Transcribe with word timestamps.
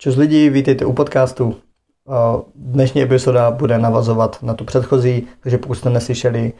Čus 0.00 0.16
lidi, 0.16 0.50
vítejte 0.50 0.84
u 0.84 0.92
podcastu. 0.92 1.56
Dnešní 2.54 3.02
epizoda 3.02 3.50
bude 3.50 3.78
navazovat 3.78 4.42
na 4.42 4.54
tu 4.54 4.64
předchozí, 4.64 5.26
takže 5.40 5.58
pokud 5.58 5.74
jste 5.74 5.90
neslyšeli 5.90 6.52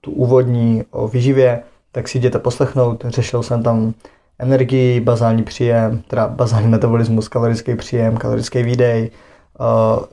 tu 0.00 0.10
úvodní 0.10 0.84
o 0.90 1.08
výživě, 1.08 1.62
tak 1.92 2.08
si 2.08 2.18
jděte 2.18 2.38
poslechnout. 2.38 3.04
Řešil 3.08 3.42
jsem 3.42 3.62
tam 3.62 3.94
energii, 4.38 5.00
bazální 5.00 5.42
příjem, 5.42 6.02
teda 6.08 6.28
bazální 6.28 6.68
metabolismus, 6.68 7.28
kalorický 7.28 7.76
příjem, 7.76 8.16
kalorický 8.16 8.62
výdej, 8.62 9.10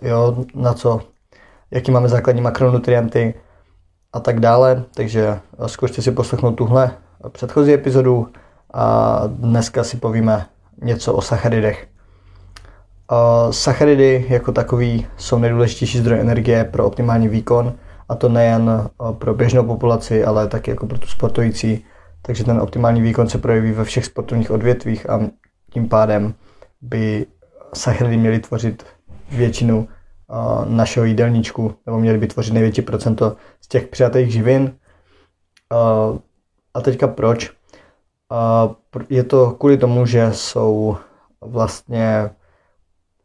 jo, 0.02 0.46
na 0.55 0.73
co, 0.73 1.02
jaký 1.71 1.91
máme 1.91 2.09
základní 2.09 2.41
makronutrienty 2.41 3.34
a 4.14 4.20
tak 4.20 4.39
dále. 4.39 4.84
Takže 4.94 5.39
zkuste 5.66 6.02
si 6.02 6.12
poslechnout 6.12 6.52
tuhle 6.52 6.91
předchozí 7.30 7.73
epizodu 7.73 8.28
a 8.73 9.21
dneska 9.28 9.84
si 9.84 9.98
povíme 9.98 10.46
něco 10.82 11.14
o 11.14 11.21
sacharidech. 11.21 11.88
Sacharidy 13.51 14.25
jako 14.29 14.51
takový 14.51 15.07
jsou 15.18 15.39
nejdůležitější 15.39 15.97
zdroj 15.97 16.20
energie 16.20 16.64
pro 16.64 16.86
optimální 16.86 17.28
výkon 17.28 17.74
a 18.10 18.15
to 18.15 18.29
nejen 18.29 18.89
pro 19.11 19.34
běžnou 19.34 19.64
populaci, 19.64 20.24
ale 20.24 20.48
taky 20.48 20.71
jako 20.71 20.87
pro 20.87 20.98
tu 20.98 21.07
sportující. 21.07 21.86
Takže 22.21 22.43
ten 22.43 22.61
optimální 22.61 23.01
výkon 23.01 23.29
se 23.29 23.37
projeví 23.37 23.71
ve 23.71 23.84
všech 23.84 24.06
sportovních 24.06 24.51
odvětvích 24.51 25.10
a 25.10 25.20
tím 25.71 25.89
pádem 25.89 26.34
by 26.82 27.25
sacharidy 27.73 28.18
měly 28.18 28.39
tvořit 28.39 28.86
většinu 29.32 29.87
našeho 30.68 31.06
jídelníčku, 31.06 31.75
nebo 31.86 32.00
měly 32.00 32.17
by 32.17 32.28
tvořit 32.28 32.53
největší 32.53 32.81
procento 32.81 33.36
z 33.62 33.67
těch 33.67 33.88
přijatých 33.88 34.31
živin. 34.31 34.75
A 36.73 36.81
teďka 36.81 37.08
proč? 37.08 37.56
Je 39.09 39.23
to 39.23 39.52
kvůli 39.52 39.77
tomu, 39.77 40.05
že 40.05 40.33
jsou 40.33 40.97
vlastně 41.41 42.30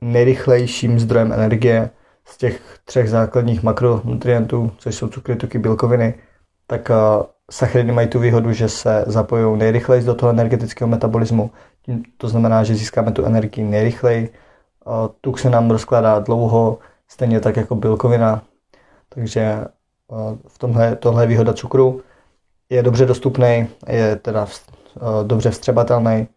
nejrychlejším 0.01 0.99
zdrojem 0.99 1.33
energie 1.33 1.91
z 2.25 2.37
těch 2.37 2.79
třech 2.85 3.11
základních 3.11 3.63
makronutrientů, 3.63 4.73
což 4.79 4.95
jsou 4.95 5.09
cukry, 5.09 5.37
tuky, 5.37 5.59
bílkoviny, 5.59 6.15
tak 6.67 6.91
sacharidy 7.51 7.93
mají 7.93 8.09
tu 8.09 8.19
výhodu, 8.19 8.53
že 8.53 8.69
se 8.69 9.05
zapojují 9.07 9.59
nejrychleji 9.59 10.05
do 10.05 10.15
toho 10.15 10.31
energetického 10.31 10.89
metabolismu. 10.89 11.51
To 12.17 12.29
znamená, 12.29 12.65
že 12.65 12.75
získáme 12.75 13.13
tu 13.13 13.25
energii 13.25 13.65
nejrychleji. 13.65 14.33
Tuk 15.21 15.39
se 15.39 15.51
nám 15.51 15.71
rozkládá 15.71 16.19
dlouho, 16.19 16.79
stejně 17.09 17.41
tak 17.41 17.57
jako 17.57 17.75
bílkovina. 17.75 18.43
Takže 19.09 19.65
v 20.49 20.59
tomhle, 20.59 20.97
tohle 20.97 21.23
je 21.23 21.27
výhoda 21.27 21.53
cukru. 21.53 22.01
Je 22.71 22.83
dobře 22.83 23.07
dostupný, 23.07 23.69
je 23.89 24.17
teda 24.17 24.47
dobře 25.23 25.51
vstřebatelný. 25.51 26.29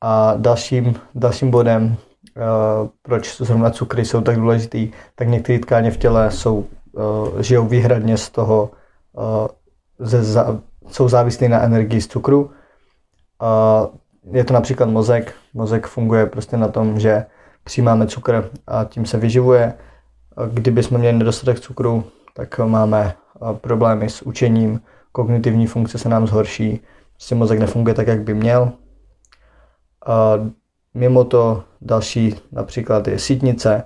A 0.00 0.34
dalším, 0.36 0.94
dalším 1.14 1.50
bodem, 1.50 1.96
proč 3.02 3.36
zrovna 3.36 3.70
cukry 3.70 4.04
jsou 4.04 4.20
tak 4.20 4.36
důležitý, 4.36 4.90
tak 5.14 5.28
některé 5.28 5.58
tkáně 5.58 5.90
v 5.90 5.96
těle 5.96 6.30
jsou, 6.30 6.66
žijou 7.40 7.66
výhradně 7.66 8.16
z 8.16 8.30
toho, 8.30 8.70
ze, 9.98 10.44
jsou 10.90 11.08
závislí 11.08 11.48
na 11.48 11.60
energii 11.60 12.00
z 12.00 12.06
cukru. 12.06 12.50
Je 14.32 14.44
to 14.44 14.54
například 14.54 14.90
mozek. 14.90 15.34
Mozek 15.54 15.86
funguje 15.86 16.26
prostě 16.26 16.56
na 16.56 16.68
tom, 16.68 17.00
že 17.00 17.26
přijímáme 17.64 18.06
cukr 18.06 18.50
a 18.66 18.84
tím 18.84 19.06
se 19.06 19.18
vyživuje. 19.18 19.74
Kdyby 20.52 20.82
jsme 20.82 20.98
měli 20.98 21.18
nedostatek 21.18 21.60
cukru, 21.60 22.04
tak 22.34 22.58
máme 22.58 23.14
problémy 23.52 24.08
s 24.10 24.22
učením, 24.22 24.80
kognitivní 25.12 25.66
funkce 25.66 25.98
se 25.98 26.08
nám 26.08 26.26
zhorší, 26.26 26.80
prostě 27.20 27.34
mozek 27.34 27.58
nefunguje 27.58 27.94
tak, 27.94 28.06
jak 28.06 28.20
by 28.20 28.34
měl. 28.34 28.72
A 30.06 30.32
mimo 30.94 31.24
to 31.24 31.64
další 31.80 32.34
například 32.52 33.08
je 33.08 33.18
sítnice. 33.18 33.84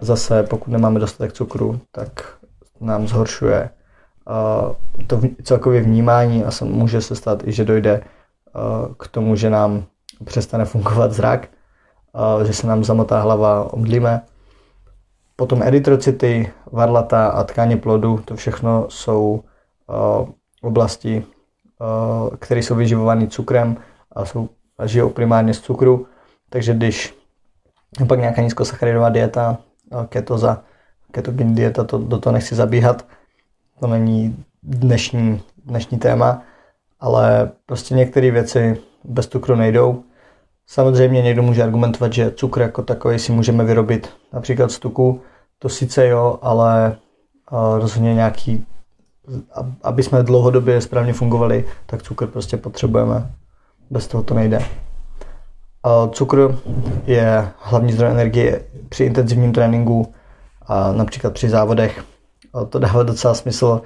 Zase 0.00 0.42
pokud 0.42 0.70
nemáme 0.70 1.00
dostatek 1.00 1.32
cukru, 1.32 1.80
tak 1.92 2.36
nám 2.80 3.06
zhoršuje 3.06 3.70
to 5.06 5.20
celkově 5.42 5.82
vnímání 5.82 6.44
a 6.44 6.50
může 6.64 7.00
se 7.00 7.16
stát 7.16 7.46
i, 7.46 7.52
že 7.52 7.64
dojde 7.64 8.02
k 8.98 9.08
tomu, 9.08 9.36
že 9.36 9.50
nám 9.50 9.84
přestane 10.24 10.64
fungovat 10.64 11.12
zrak, 11.12 11.48
že 12.46 12.52
se 12.52 12.66
nám 12.66 12.84
zamotá 12.84 13.20
hlava, 13.20 13.72
omdlíme. 13.72 14.22
Potom 15.36 15.62
erytrocity, 15.62 16.52
varlata 16.72 17.28
a 17.28 17.44
tkáně 17.44 17.76
plodu, 17.76 18.20
to 18.24 18.36
všechno 18.36 18.86
jsou 18.88 19.44
oblasti, 20.62 21.24
které 22.38 22.60
jsou 22.60 22.74
vyživovány 22.74 23.28
cukrem 23.28 23.76
a, 24.12 24.24
jsou, 24.24 24.48
a 24.78 24.86
žijou 24.86 25.10
primárně 25.10 25.54
z 25.54 25.60
cukru. 25.60 26.06
Takže 26.50 26.74
když 26.74 27.14
pak 28.08 28.18
nějaká 28.18 28.42
nízkosacharidová 28.42 29.08
dieta, 29.08 29.58
ketoza, 30.08 30.62
ketogenní 31.10 31.54
dieta, 31.54 31.84
to, 31.84 31.98
do 31.98 32.18
toho 32.18 32.32
nechci 32.32 32.54
zabíhat, 32.54 33.06
to 33.80 33.86
není 33.86 34.44
dnešní, 34.62 35.42
dnešní 35.64 35.98
téma, 35.98 36.42
ale 37.00 37.50
prostě 37.66 37.94
některé 37.94 38.30
věci 38.30 38.80
bez 39.04 39.26
cukru 39.26 39.54
nejdou. 39.54 40.02
Samozřejmě 40.66 41.22
někdo 41.22 41.42
může 41.42 41.62
argumentovat, 41.62 42.12
že 42.12 42.30
cukr 42.30 42.60
jako 42.60 42.82
takový 42.82 43.18
si 43.18 43.32
můžeme 43.32 43.64
vyrobit 43.64 44.08
například 44.32 44.70
z 44.70 44.78
tuku, 44.78 45.20
to 45.58 45.68
sice 45.68 46.08
jo, 46.08 46.38
ale 46.42 46.96
rozhodně 47.78 48.14
nějaký, 48.14 48.66
aby 49.82 50.02
jsme 50.02 50.22
dlouhodobě 50.22 50.80
správně 50.80 51.12
fungovali, 51.12 51.64
tak 51.86 52.02
cukr 52.02 52.26
prostě 52.26 52.56
potřebujeme. 52.56 53.30
Bez 53.90 54.06
toho 54.06 54.22
to 54.22 54.34
nejde. 54.34 54.58
Cukr 56.10 56.58
je 57.06 57.48
hlavní 57.58 57.92
zdroj 57.92 58.10
energie 58.10 58.64
při 58.88 59.04
intenzivním 59.04 59.52
tréninku 59.52 60.12
a 60.66 60.92
například 60.92 61.32
při 61.32 61.48
závodech 61.48 62.04
to 62.68 62.78
dává 62.78 63.02
docela 63.02 63.34
smysl, 63.34 63.82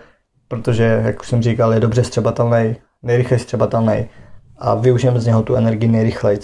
protože, 0.48 1.02
jak 1.04 1.20
už 1.20 1.28
jsem 1.28 1.42
říkal, 1.42 1.74
je 1.74 1.80
dobře 1.80 2.04
střebatelný, 2.04 2.76
nejrychleji 3.02 3.40
střebatelný 3.40 4.06
a 4.58 4.74
využijeme 4.74 5.20
z 5.20 5.26
něho 5.26 5.42
tu 5.42 5.54
energii 5.54 5.88
nejrychleji. 5.88 6.38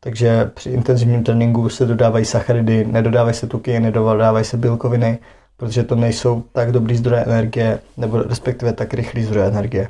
Takže 0.00 0.50
při 0.54 0.70
intenzivním 0.70 1.24
tréninku 1.24 1.68
se 1.68 1.86
dodávají 1.86 2.24
sacharidy, 2.24 2.84
nedodávají 2.84 3.34
se 3.34 3.46
tuky, 3.46 3.80
nedodávají 3.80 4.44
se 4.44 4.56
bílkoviny, 4.56 5.18
protože 5.58 5.84
to 5.84 5.94
nejsou 5.94 6.42
tak 6.52 6.72
dobrý 6.72 6.96
zdroje 6.96 7.24
energie, 7.24 7.80
nebo 7.96 8.22
respektive 8.22 8.72
tak 8.72 8.94
rychlý 8.94 9.24
zdroje 9.24 9.46
energie. 9.46 9.88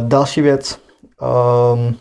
Další 0.00 0.40
věc, 0.40 0.78
ehm, 1.22 1.94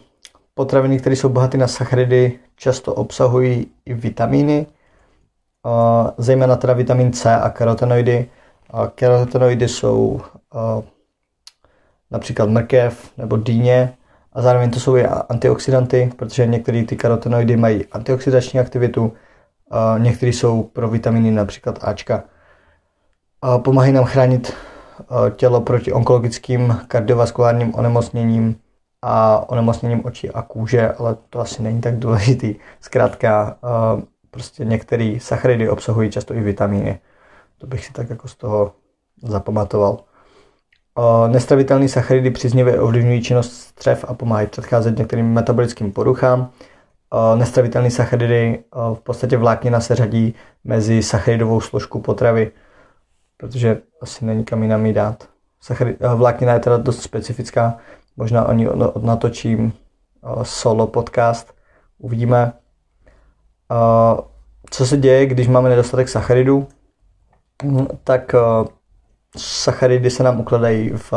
potraviny, 0.53 0.99
které 0.99 1.15
jsou 1.15 1.29
bohaté 1.29 1.57
na 1.57 1.67
sacharidy, 1.67 2.39
často 2.55 2.93
obsahují 2.93 3.67
i 3.85 3.93
vitamíny, 3.93 4.65
zejména 6.17 6.55
teda 6.55 6.73
vitamin 6.73 7.13
C 7.13 7.35
a 7.35 7.49
karotenoidy. 7.49 8.29
A 8.69 8.87
karotenoidy 8.87 9.67
jsou 9.67 10.21
například 12.11 12.49
mrkev 12.49 13.11
nebo 13.17 13.37
dýně 13.37 13.93
a 14.33 14.41
zároveň 14.41 14.71
to 14.71 14.79
jsou 14.79 14.95
i 14.95 15.05
antioxidanty, 15.05 16.11
protože 16.15 16.45
některé 16.45 16.83
ty 16.83 16.95
karotenoidy 16.95 17.57
mají 17.57 17.85
antioxidační 17.85 18.59
aktivitu, 18.59 19.13
některé 19.97 20.29
jsou 20.29 20.63
pro 20.63 20.89
vitaminy 20.89 21.31
například 21.31 21.79
Ačka. 21.81 22.23
Pomáhají 23.57 23.93
nám 23.93 24.05
chránit 24.05 24.53
tělo 25.35 25.61
proti 25.61 25.93
onkologickým 25.93 26.79
kardiovaskulárním 26.87 27.75
onemocněním 27.75 28.55
a 29.01 29.45
onemocněním 29.49 30.05
očí 30.05 30.31
a 30.31 30.41
kůže, 30.41 30.91
ale 30.91 31.15
to 31.29 31.39
asi 31.39 31.63
není 31.63 31.81
tak 31.81 31.99
důležitý. 31.99 32.55
Zkrátka, 32.81 33.57
prostě 34.31 34.65
některé 34.65 35.17
sacharidy 35.19 35.69
obsahují 35.69 36.11
často 36.11 36.33
i 36.33 36.41
vitamíny. 36.41 36.99
To 37.57 37.67
bych 37.67 37.85
si 37.85 37.93
tak 37.93 38.09
jako 38.09 38.27
z 38.27 38.35
toho 38.35 38.71
zapamatoval. 39.23 39.99
Nestravitelné 41.27 41.89
sacharidy 41.89 42.31
příznivě 42.31 42.79
ovlivňují 42.79 43.21
činnost 43.21 43.53
střev 43.53 44.05
a 44.07 44.13
pomáhají 44.13 44.47
předcházet 44.47 44.97
některým 44.97 45.33
metabolickým 45.33 45.91
poruchám. 45.91 46.49
Nestravitelné 47.35 47.91
sacharidy 47.91 48.63
v 48.93 48.99
podstatě 48.99 49.37
vláknina 49.37 49.79
se 49.79 49.95
řadí 49.95 50.35
mezi 50.63 51.03
sacharidovou 51.03 51.61
složku 51.61 52.01
potravy, 52.01 52.51
protože 53.37 53.81
asi 54.01 54.25
není 54.25 54.45
kam 54.45 54.63
jinam 54.63 54.93
dát. 54.93 55.29
Sacharid, 55.61 55.97
vláknina 56.15 56.53
je 56.53 56.59
teda 56.59 56.77
dost 56.77 57.01
specifická, 57.01 57.77
možná 58.17 58.47
o 58.47 58.53
ní 58.53 58.67
odnatočím 58.67 59.73
solo 60.43 60.87
podcast, 60.87 61.53
uvidíme 61.97 62.53
co 64.69 64.85
se 64.85 64.97
děje, 64.97 65.25
když 65.25 65.47
máme 65.47 65.69
nedostatek 65.69 66.09
sacharidů? 66.09 66.67
Tak 68.03 68.33
uh, 68.33 68.67
sacharidy 69.37 70.09
se 70.09 70.23
nám 70.23 70.39
ukladají 70.39 70.89
v, 70.89 71.13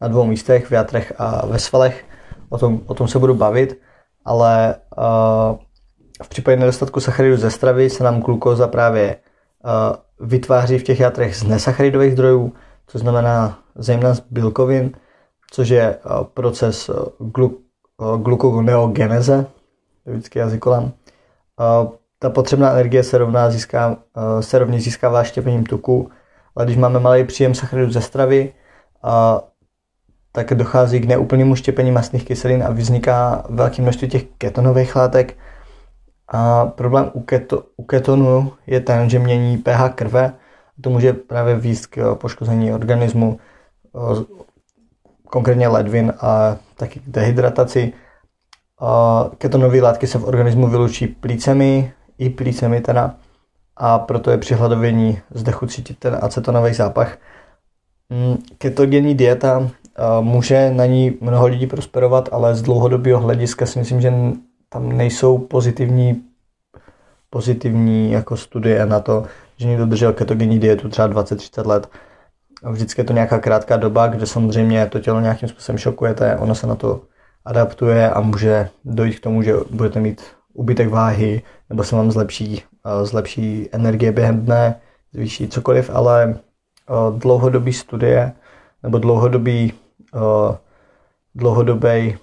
na 0.00 0.08
dvou 0.08 0.26
místech, 0.26 0.66
v 0.66 0.72
játrech 0.72 1.12
a 1.18 1.46
ve 1.46 1.58
svalech. 1.58 2.04
O 2.48 2.58
tom, 2.58 2.80
o 2.86 2.94
tom 2.94 3.08
se 3.08 3.18
budu 3.18 3.34
bavit, 3.34 3.80
ale 4.26 4.74
uh, 4.98 5.56
v 6.22 6.28
případě 6.28 6.56
nedostatku 6.56 7.00
sacharidů 7.00 7.36
ze 7.36 7.50
stravy 7.50 7.90
se 7.90 8.04
nám 8.04 8.20
glukóza 8.20 8.68
právě 8.68 9.16
uh, 9.64 10.26
vytváří 10.28 10.78
v 10.78 10.82
těch 10.82 11.00
játrech 11.00 11.36
z 11.36 11.42
nesacharidových 11.42 12.12
zdrojů, 12.12 12.52
což 12.86 13.00
znamená 13.00 13.58
zejména 13.74 14.14
z 14.14 14.20
bílkovin, 14.30 14.96
což 15.50 15.68
je 15.68 15.96
uh, 15.96 16.24
proces 16.24 16.88
uh, 16.88 16.96
glu, 17.18 17.58
uh, 17.96 18.22
glukoneogeneze, 18.22 19.46
vždycky 20.06 20.38
jazykolám. 20.38 20.92
Ta 22.18 22.30
potřebná 22.30 22.72
energie 22.72 23.02
se, 23.02 23.18
rovná 23.18 23.50
získá, 23.50 23.96
se 24.40 24.58
rovně 24.58 24.80
získává 24.80 25.24
štěpením 25.24 25.64
tuku, 25.64 26.10
ale 26.56 26.64
když 26.64 26.76
máme 26.76 27.00
malý 27.00 27.24
příjem 27.24 27.54
sacharidů 27.54 27.92
ze 27.92 28.00
stravy, 28.00 28.54
tak 30.36 30.54
dochází 30.54 31.00
k 31.00 31.04
neúplnému 31.04 31.56
štěpení 31.56 31.90
masných 31.90 32.24
kyselin 32.24 32.62
a 32.62 32.70
vzniká 32.70 33.44
velké 33.48 33.82
množství 33.82 34.08
těch 34.08 34.24
ketonových 34.38 34.96
látek. 34.96 35.36
A 36.28 36.66
problém 36.66 37.10
u, 37.12 37.20
keto, 37.20 37.62
u 37.76 37.82
ketonu 37.82 38.52
je 38.66 38.80
ten, 38.80 39.10
že 39.10 39.18
mění 39.18 39.58
pH 39.58 39.88
krve. 39.94 40.32
To 40.80 40.90
může 40.90 41.12
právě 41.12 41.56
výst 41.56 41.86
k 41.86 42.14
poškození 42.14 42.72
organismu, 42.72 43.38
konkrétně 45.24 45.68
ledvin 45.68 46.12
a 46.20 46.56
taky 46.76 47.00
k 47.00 47.02
dehydrataci. 47.06 47.92
Ketonové 49.38 49.80
látky 49.80 50.06
se 50.06 50.18
v 50.18 50.24
organismu 50.24 50.68
vylučí 50.68 51.06
plícemi, 51.06 51.92
i 52.18 52.30
plícemi 52.30 52.80
teda, 52.80 53.14
a 53.76 53.98
proto 53.98 54.30
je 54.30 54.38
při 54.38 54.54
hladovění 54.54 55.18
zde 55.30 55.52
chuť 55.52 55.70
cítit 55.70 55.98
ten 55.98 56.18
acetonový 56.20 56.74
zápach. 56.74 57.16
Mm, 58.10 58.36
ketogenní 58.58 59.14
dieta 59.14 59.70
může 60.20 60.70
na 60.70 60.86
ní 60.86 61.18
mnoho 61.20 61.46
lidí 61.46 61.66
prosperovat, 61.66 62.28
ale 62.32 62.54
z 62.54 62.62
dlouhodobého 62.62 63.20
hlediska 63.20 63.66
si 63.66 63.78
myslím, 63.78 64.00
že 64.00 64.12
tam 64.68 64.96
nejsou 64.96 65.38
pozitivní, 65.38 66.22
pozitivní 67.30 68.12
jako 68.12 68.36
studie 68.36 68.86
na 68.86 69.00
to, 69.00 69.24
že 69.56 69.68
někdo 69.68 69.86
držel 69.86 70.12
ketogenní 70.12 70.58
dietu 70.58 70.88
třeba 70.88 71.08
20-30 71.08 71.66
let. 71.66 71.88
Vždycky 72.70 73.00
je 73.00 73.04
to 73.04 73.12
nějaká 73.12 73.38
krátká 73.38 73.76
doba, 73.76 74.06
kde 74.06 74.26
samozřejmě 74.26 74.86
to 74.86 75.00
tělo 75.00 75.20
nějakým 75.20 75.48
způsobem 75.48 75.78
šokujete, 75.78 76.36
ono 76.36 76.54
se 76.54 76.66
na 76.66 76.74
to 76.74 77.00
adaptuje 77.44 78.10
a 78.10 78.20
může 78.20 78.68
dojít 78.84 79.18
k 79.18 79.22
tomu, 79.22 79.42
že 79.42 79.54
budete 79.70 80.00
mít 80.00 80.22
ubytek 80.54 80.88
váhy, 80.88 81.42
nebo 81.70 81.84
se 81.84 81.96
vám 81.96 82.10
zlepší, 82.10 82.62
zlepší 83.02 83.68
energie 83.72 84.12
během 84.12 84.44
dne, 84.44 84.80
zvýší 85.12 85.48
cokoliv, 85.48 85.90
ale 85.94 86.38
dlouhodobý 87.18 87.72
studie 87.72 88.32
nebo 88.82 88.98
dlouhodobý 88.98 89.72
dlouhodobý 91.34 92.16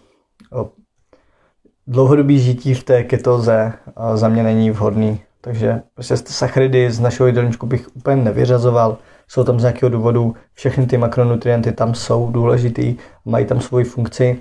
dlouhodobý 1.88 2.40
žití 2.40 2.74
v 2.74 2.84
té 2.84 3.04
ketoze 3.04 3.74
za 4.14 4.28
mě 4.28 4.44
není 4.44 4.72
vhodný. 4.72 5.22
Takže 5.42 5.82
prostě 5.94 6.18
sacharidy 6.18 6.92
z 6.92 7.00
našeho 7.00 7.28
jídelníčku 7.28 7.66
bych 7.66 7.96
úplně 7.96 8.16
nevyřazoval. 8.16 8.98
Jsou 9.28 9.44
tam 9.44 9.60
z 9.60 9.64
nějakého 9.64 9.90
důvodu, 9.90 10.36
všechny 10.54 10.86
ty 10.86 10.98
makronutrienty 10.98 11.72
tam 11.72 11.96
jsou 11.96 12.32
důležitý, 12.32 12.96
mají 13.26 13.46
tam 13.46 13.62
svoji 13.62 13.86
funkci. 13.86 14.40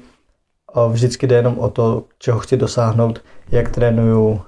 Vždycky 0.89 1.27
jde 1.27 1.37
jenom 1.37 1.59
o 1.59 1.71
to, 1.71 2.05
čeho 2.19 2.39
chci 2.39 2.57
dosáhnout, 2.57 3.23
jak 3.51 3.69
trénuju, 3.69 4.41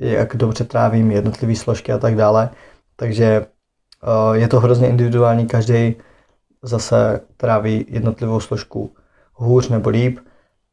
jak 0.00 0.36
dobře 0.36 0.64
trávím 0.64 1.10
jednotlivé 1.10 1.54
složky 1.54 1.92
a 1.92 1.98
tak 1.98 2.16
dále. 2.16 2.50
Takže 2.96 3.46
je 4.32 4.48
to 4.48 4.60
hrozně 4.60 4.88
individuální, 4.88 5.46
každý 5.46 5.96
zase 6.64 7.20
tráví 7.36 7.86
jednotlivou 7.88 8.40
složku 8.40 8.94
hůř 9.32 9.68
nebo 9.68 9.90
líp, 9.90 10.18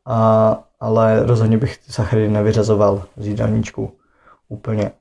a, 0.05 0.63
ale 0.79 1.23
rozhodně 1.25 1.57
bych 1.57 1.77
ty 1.77 1.91
sacharidy 1.91 2.27
nevyřazoval 2.29 3.03
z 3.17 3.27
jídelníčku 3.27 3.91
úplně. 4.49 4.91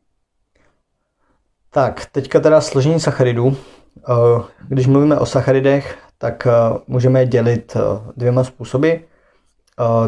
Tak, 1.71 2.07
teďka 2.13 2.41
teda 2.41 2.61
složení 2.61 3.01
sacharidů. 3.01 3.57
Eh, 3.99 4.43
když 4.69 4.87
mluvíme 4.87 5.19
o 5.19 5.27
sacharidech, 5.27 5.99
tak 6.19 6.47
eh, 6.47 6.51
můžeme 6.87 7.21
je 7.21 7.27
dělit 7.27 7.77
eh, 7.77 7.81
dvěma 8.17 8.45
způsoby. 8.45 8.91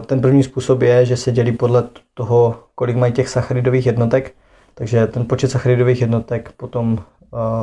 Ten 0.06 0.20
první 0.20 0.42
způsob 0.42 0.82
je, 0.82 1.06
že 1.06 1.16
se 1.16 1.32
dělí 1.32 1.52
podle 1.52 1.84
toho, 2.14 2.64
kolik 2.74 2.96
mají 2.96 3.12
těch 3.12 3.28
sacharidových 3.28 3.86
jednotek. 3.86 4.34
Takže 4.74 5.06
ten 5.06 5.26
počet 5.26 5.50
sacharidových 5.50 6.00
jednotek 6.00 6.52
potom 6.56 6.98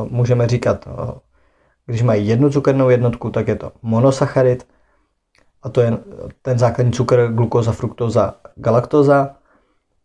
můžeme 0.09 0.47
říkat 0.47 0.87
když 1.89 2.01
mají 2.01 2.27
jednu 2.27 2.49
cukernou 2.49 2.89
jednotku, 2.89 3.29
tak 3.29 3.47
je 3.47 3.55
to 3.55 3.71
monosacharid, 3.81 4.67
a 5.63 5.69
to 5.69 5.81
je 5.81 5.97
ten 6.41 6.59
základní 6.59 6.93
cukr, 6.93 7.27
glukoza, 7.27 7.71
fruktoza, 7.71 8.35
galaktoza. 8.55 9.35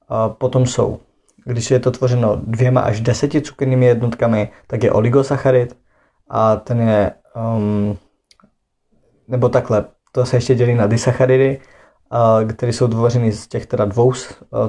A 0.09 0.29
potom 0.29 0.67
jsou, 0.67 0.99
když 1.45 1.71
je 1.71 1.81
to 1.81 1.91
tvořeno 1.91 2.37
dvěma 2.37 2.81
až 2.81 3.01
deseti 3.01 3.41
cukernými 3.43 3.87
jednotkami, 3.87 4.51
tak 4.67 4.83
je 4.83 4.93
oligosacharid 4.93 5.77
a 6.31 6.57
ten 6.57 6.81
je, 6.81 7.13
um, 7.57 7.99
nebo 9.29 9.49
takhle, 9.49 9.85
to 10.13 10.27
se 10.27 10.37
ještě 10.37 10.55
dělí 10.55 10.75
na 10.75 10.87
disacharidy, 10.87 11.61
které 12.55 12.73
jsou 12.73 12.89
tvořeny 12.89 13.33
z 13.33 13.49
těch 13.49 13.67
teda 13.67 13.85
dvou 13.85 14.13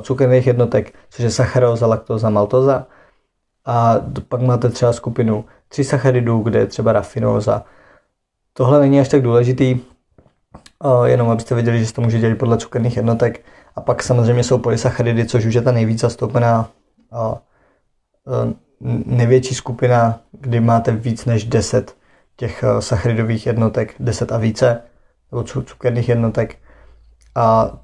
cukerných 0.02 0.48
jednotek, 0.48 0.94
což 1.10 1.24
je 1.24 1.32
sacharóza, 1.32 1.88
laktóza, 1.88 2.30
maltóza. 2.30 2.88
A 3.66 3.96
pak 4.30 4.42
máte 4.42 4.70
třeba 4.70 4.94
skupinu 4.94 5.46
sacharidů, 5.82 6.40
kde 6.40 6.60
je 6.60 6.66
třeba 6.66 6.94
rafinóza. 6.94 7.64
Tohle 8.54 8.80
není 8.80 9.00
až 9.00 9.10
tak 9.10 9.22
důležitý, 9.22 9.80
jenom 11.06 11.30
abyste 11.30 11.56
věděli, 11.56 11.80
že 11.80 11.86
se 11.86 11.94
to 11.94 12.02
může 12.02 12.20
dělat 12.20 12.38
podle 12.38 12.58
cukerných 12.58 12.98
jednotek. 12.98 13.46
A 13.76 13.82
pak 13.82 14.04
samozřejmě 14.04 14.44
jsou 14.44 14.58
polysacharidy, 14.58 15.26
což 15.26 15.46
už 15.46 15.54
je 15.54 15.62
ta 15.62 15.72
nejvíc 15.72 16.00
zastoupená 16.00 16.70
největší 19.06 19.56
skupina, 19.56 20.20
kdy 20.32 20.60
máte 20.60 20.92
víc 20.92 21.26
než 21.26 21.46
10 21.46 21.98
těch 22.36 22.64
sacharidových 22.80 23.46
jednotek, 23.46 23.96
10 24.00 24.32
a 24.32 24.38
více, 24.38 24.82
nebo 25.32 25.44
cukerných 25.44 26.10
jednotek. 26.10 26.56
A 27.36 27.78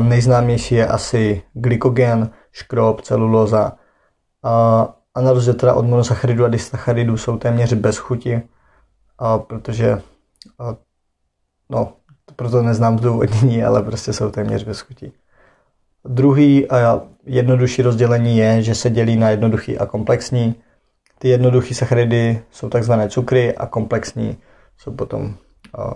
nejznámější 0.00 0.74
je 0.74 0.86
asi 0.86 1.42
glykogen, 1.52 2.30
škrob, 2.52 3.00
celulóza. 3.00 3.72
A 4.42 4.88
a 5.14 5.20
na 5.20 5.32
rozdíl 5.32 5.54
teda 5.54 5.74
od 5.74 5.86
monosacharidů 5.86 6.44
a 6.44 6.48
disacharidů 6.48 7.16
jsou 7.16 7.38
téměř 7.38 7.72
bez 7.72 7.96
chuti, 7.96 8.42
a 9.18 9.38
protože 9.38 10.02
a, 10.58 10.76
no, 11.70 11.92
proto 12.36 12.62
neznám 12.62 12.98
zdůvodnění, 12.98 13.64
ale 13.64 13.82
prostě 13.82 14.12
jsou 14.12 14.30
téměř 14.30 14.64
bez 14.64 14.80
chuti. 14.80 15.12
Druhý 16.04 16.70
a 16.70 17.02
jednodušší 17.24 17.82
rozdělení 17.82 18.38
je, 18.38 18.62
že 18.62 18.74
se 18.74 18.90
dělí 18.90 19.16
na 19.16 19.30
jednoduchý 19.30 19.78
a 19.78 19.86
komplexní. 19.86 20.54
Ty 21.18 21.28
jednoduché 21.28 21.74
sacharidy 21.74 22.42
jsou 22.50 22.68
takzvané 22.68 23.08
cukry 23.08 23.56
a 23.56 23.66
komplexní 23.66 24.38
jsou 24.78 24.92
potom 24.92 25.34
a, 25.78 25.94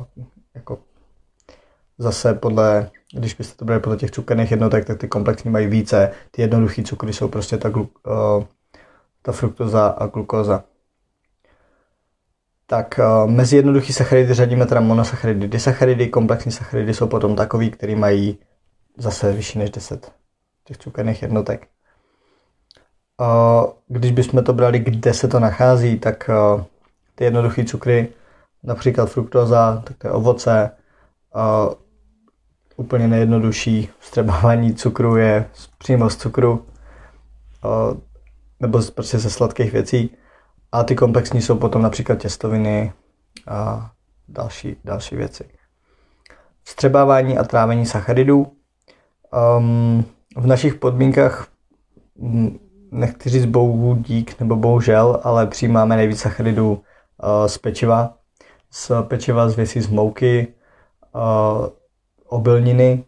jako 0.54 0.78
zase 1.98 2.34
podle, 2.34 2.90
když 3.12 3.34
byste 3.34 3.56
to 3.56 3.64
brali 3.64 3.80
podle 3.80 3.96
těch 3.96 4.10
cukerných 4.10 4.50
jednotek, 4.50 4.84
tak 4.84 4.98
ty 4.98 5.08
komplexní 5.08 5.50
mají 5.50 5.66
více. 5.66 6.10
Ty 6.30 6.42
jednoduché 6.42 6.82
cukry 6.82 7.12
jsou 7.12 7.28
prostě 7.28 7.56
ta, 7.56 7.68
uh, 7.68 7.86
ta 9.22 9.32
fruktoza 9.32 9.86
a 9.86 10.06
glukóza. 10.06 10.64
Tak 12.66 13.00
uh, 13.24 13.30
mezi 13.30 13.56
jednoduchý 13.56 13.92
sacharidy 13.92 14.34
řadíme 14.34 14.66
teda 14.66 14.80
monosacharidy, 14.80 15.48
disacharidy, 15.48 16.08
komplexní 16.08 16.52
sacharidy 16.52 16.94
jsou 16.94 17.08
potom 17.08 17.36
takový, 17.36 17.70
který 17.70 17.94
mají 17.94 18.38
zase 18.96 19.32
vyšší 19.32 19.58
než 19.58 19.70
10 19.70 20.12
těch 20.64 20.78
cukerných 20.78 21.22
jednotek. 21.22 21.68
Uh, 23.20 23.70
když 23.88 24.10
bychom 24.10 24.44
to 24.44 24.52
brali, 24.52 24.78
kde 24.78 25.14
se 25.14 25.28
to 25.28 25.40
nachází, 25.40 25.98
tak 25.98 26.30
ty 27.14 27.24
jednoduché 27.24 27.64
cukry, 27.64 28.08
například 28.62 29.10
fruktoza, 29.10 29.82
tak 29.86 29.96
to 29.96 30.06
je 30.06 30.12
ovoce, 30.12 30.70
úplně 32.76 33.08
nejjednodušší 33.08 33.88
vstřebávání 33.98 34.74
cukru 34.74 35.16
je 35.16 35.46
přímo 35.78 36.10
z 36.10 36.16
cukru. 36.16 36.66
Nebo 38.60 38.80
prostě 38.94 39.18
ze 39.18 39.30
sladkých 39.30 39.72
věcí. 39.72 40.16
A 40.72 40.84
ty 40.84 40.94
komplexní 40.94 41.42
jsou 41.42 41.58
potom 41.58 41.82
například 41.82 42.18
těstoviny 42.18 42.92
a 43.48 43.90
další, 44.28 44.76
další 44.84 45.16
věci. 45.16 45.44
Vstřebávání 46.62 47.38
a 47.38 47.44
trávení 47.44 47.86
sacharidů. 47.86 48.52
Um, 49.58 50.04
v 50.36 50.46
našich 50.46 50.74
podmínkách 50.74 51.48
nechci 52.90 53.28
říct 53.28 53.46
bohu 53.46 53.94
dík 53.94 54.40
nebo 54.40 54.56
bohužel, 54.56 55.20
ale 55.24 55.46
přijímáme 55.46 55.96
nejvíc 55.96 56.20
sacharidů 56.20 56.72
uh, 56.72 57.46
z 57.46 57.58
pečiva. 57.58 58.14
Z 58.70 58.90
pečiva 59.02 59.48
z 59.48 59.56
věcí 59.56 59.80
z 59.80 59.88
mouky, 59.88 60.54
uh, 61.14 61.66
obilniny, 62.34 63.04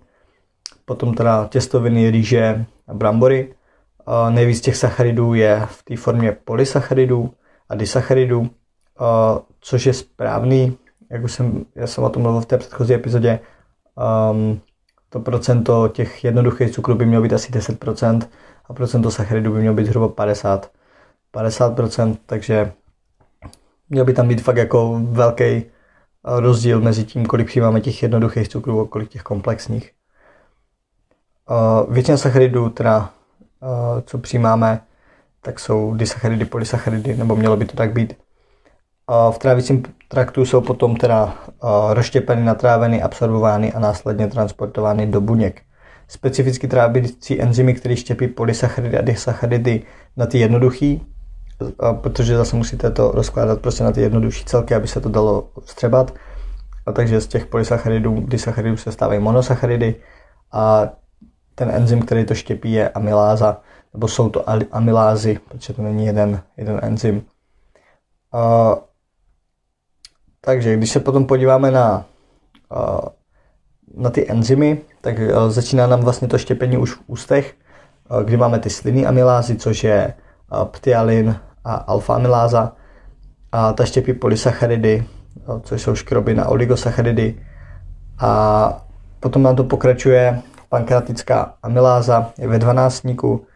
potom 0.85 1.15
teda 1.15 1.49
těstoviny, 1.51 2.11
rýže 2.11 2.65
a 2.89 2.95
brambory. 2.95 3.55
Nejvíc 4.31 4.61
těch 4.61 4.77
sacharidů 4.77 5.35
je 5.35 5.63
v 5.67 5.83
té 5.83 5.97
formě 5.97 6.33
polysacharidů 6.33 7.31
a 7.69 7.75
disacharidů, 7.75 8.51
což 9.61 9.87
je 9.87 9.93
správný, 9.93 10.79
jak 11.11 11.25
už 11.25 11.33
jsem, 11.33 11.65
já 11.75 11.87
jsem 11.87 12.05
o 12.05 12.09
tom 12.09 12.23
mluvil 12.23 12.41
v 12.41 12.47
té 12.47 12.59
předchozí 12.59 12.95
epizodě, 12.95 13.41
um, 14.31 14.61
to 15.09 15.21
procento 15.21 15.89
těch 15.89 16.25
jednoduchých 16.25 16.71
cukrů 16.71 16.95
by 16.95 17.07
mělo 17.07 17.23
být 17.23 17.33
asi 17.33 17.53
10% 17.53 18.21
a 18.69 18.73
procento 18.73 19.11
sacharidů 19.11 19.53
by 19.53 19.61
mělo 19.61 19.75
být 19.75 19.87
zhruba 19.87 20.09
50, 20.09 20.71
50%, 21.35 22.17
takže 22.27 22.73
měl 23.91 24.05
by 24.05 24.13
tam 24.13 24.29
být 24.29 24.43
fakt 24.43 24.57
jako 24.57 25.01
velký 25.03 25.65
rozdíl 26.27 26.81
mezi 26.81 27.05
tím, 27.05 27.27
kolik 27.27 27.47
přijímáme 27.47 27.81
těch 27.81 28.03
jednoduchých 28.03 28.49
cukrů 28.49 28.81
a 28.81 28.87
kolik 28.87 29.09
těch 29.09 29.23
komplexních. 29.23 29.93
Uh, 31.51 31.95
většina 31.95 32.17
sacharidů, 32.17 32.69
teda, 32.69 33.11
uh, 33.63 34.01
co 34.07 34.19
přijímáme, 34.19 34.81
tak 35.43 35.61
jsou 35.61 35.95
disacharidy, 35.95 36.45
polysacharidy, 36.45 37.17
nebo 37.17 37.37
mělo 37.37 37.57
by 37.57 37.65
to 37.65 37.77
tak 37.77 37.93
být. 37.93 38.15
V 39.31 39.39
trávicím 39.39 39.83
traktu 40.09 40.45
jsou 40.45 40.61
potom 40.61 40.97
teda 40.97 41.35
rozštěpeny, 41.93 42.45
natráveny, 42.45 43.03
absorbovány 43.03 43.73
a 43.73 43.79
následně 43.79 44.27
transportovány 44.27 45.07
do 45.07 45.21
buněk. 45.21 45.63
Specificky 46.09 46.69
trávicí 46.69 47.43
enzymy, 47.43 47.75
které 47.75 47.97
štěpí 47.97 48.29
polysacharidy 48.29 48.99
a 48.99 49.03
disacharidy 49.03 49.83
na 50.17 50.27
ty 50.27 50.39
jednoduchý, 50.39 51.07
protože 52.01 52.37
zase 52.37 52.57
musíte 52.57 52.91
to 52.91 53.11
rozkládat 53.11 53.61
prostě 53.61 53.85
na 53.85 53.93
ty 53.93 54.01
jednodušší 54.01 54.45
celky, 54.45 54.75
aby 54.75 54.89
se 54.89 55.01
to 55.01 55.09
dalo 55.09 55.49
vstřebat. 55.61 56.15
A 56.87 56.93
takže 56.93 57.21
z 57.21 57.27
těch 57.27 57.47
polysacharidů, 57.47 58.21
disacharidů 58.21 58.77
se 58.77 58.93
stávají 58.93 59.21
monosacharidy 59.21 59.95
a 60.53 60.89
ten 61.55 61.71
enzym, 61.71 62.03
který 62.03 62.25
to 62.25 62.35
štěpí, 62.35 62.73
je 62.73 62.89
amyláza, 62.89 63.61
nebo 63.95 64.09
jsou 64.09 64.29
to 64.29 64.45
amylázy, 64.71 65.41
protože 65.49 65.73
to 65.73 65.83
není 65.83 66.07
jeden, 66.07 66.43
jeden 66.57 66.81
enzym. 66.83 67.23
Uh, 68.35 68.75
takže 70.41 70.77
když 70.77 70.91
se 70.91 71.01
potom 71.01 71.27
podíváme 71.27 71.71
na, 71.71 72.05
na 73.95 74.11
ty 74.11 74.31
enzymy, 74.31 74.81
tak 75.01 75.17
začíná 75.49 75.87
nám 75.87 76.01
vlastně 76.01 76.29
to 76.29 76.39
štěpení 76.39 76.77
už 76.77 76.93
v 76.93 77.01
ústech, 77.07 77.55
kdy 78.25 78.37
máme 78.37 78.59
ty 78.59 78.71
sliny 78.71 79.07
amylázy, 79.07 79.57
což 79.57 79.85
je 79.85 80.15
ptyalin 80.65 81.37
a 81.65 81.75
alfa-amyláza. 81.75 82.73
A 83.53 83.73
ta 83.73 83.85
štěpí 83.85 84.13
polysacharidy, 84.13 85.05
což 85.63 85.83
jsou 85.83 85.95
škroby 85.95 86.35
na 86.35 86.49
oligosacharidy. 86.49 87.43
A 88.19 88.87
potom 89.21 89.43
nám 89.43 89.57
to 89.57 89.65
pokračuje 89.65 90.43
pankreatická 90.69 91.55
amyláza 91.63 92.33
je 92.39 92.49
ve 92.49 92.59
dvanáctníku, 92.59 93.47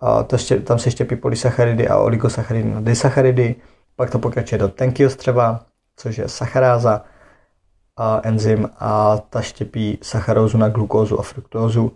a 0.00 0.22
to 0.22 0.34
ještě, 0.34 0.60
tam 0.60 0.78
se 0.78 0.90
štěpí 0.90 1.16
polysacharidy 1.16 1.88
a 1.88 1.98
oligosacharidy 1.98 2.70
na 2.70 2.80
disacharidy, 2.80 3.54
pak 3.96 4.10
to 4.10 4.18
pokračuje 4.18 4.58
do 4.58 4.68
tenkého 4.68 5.10
střeva, 5.10 5.60
což 5.96 6.18
je 6.18 6.28
sacharáza, 6.28 7.04
a 7.96 8.20
enzym 8.22 8.70
a 8.78 9.18
ta 9.30 9.42
štěpí 9.42 9.98
sacharózu 10.02 10.58
na 10.58 10.68
glukózu 10.68 11.20
a 11.20 11.22
fruktózu. 11.22 11.92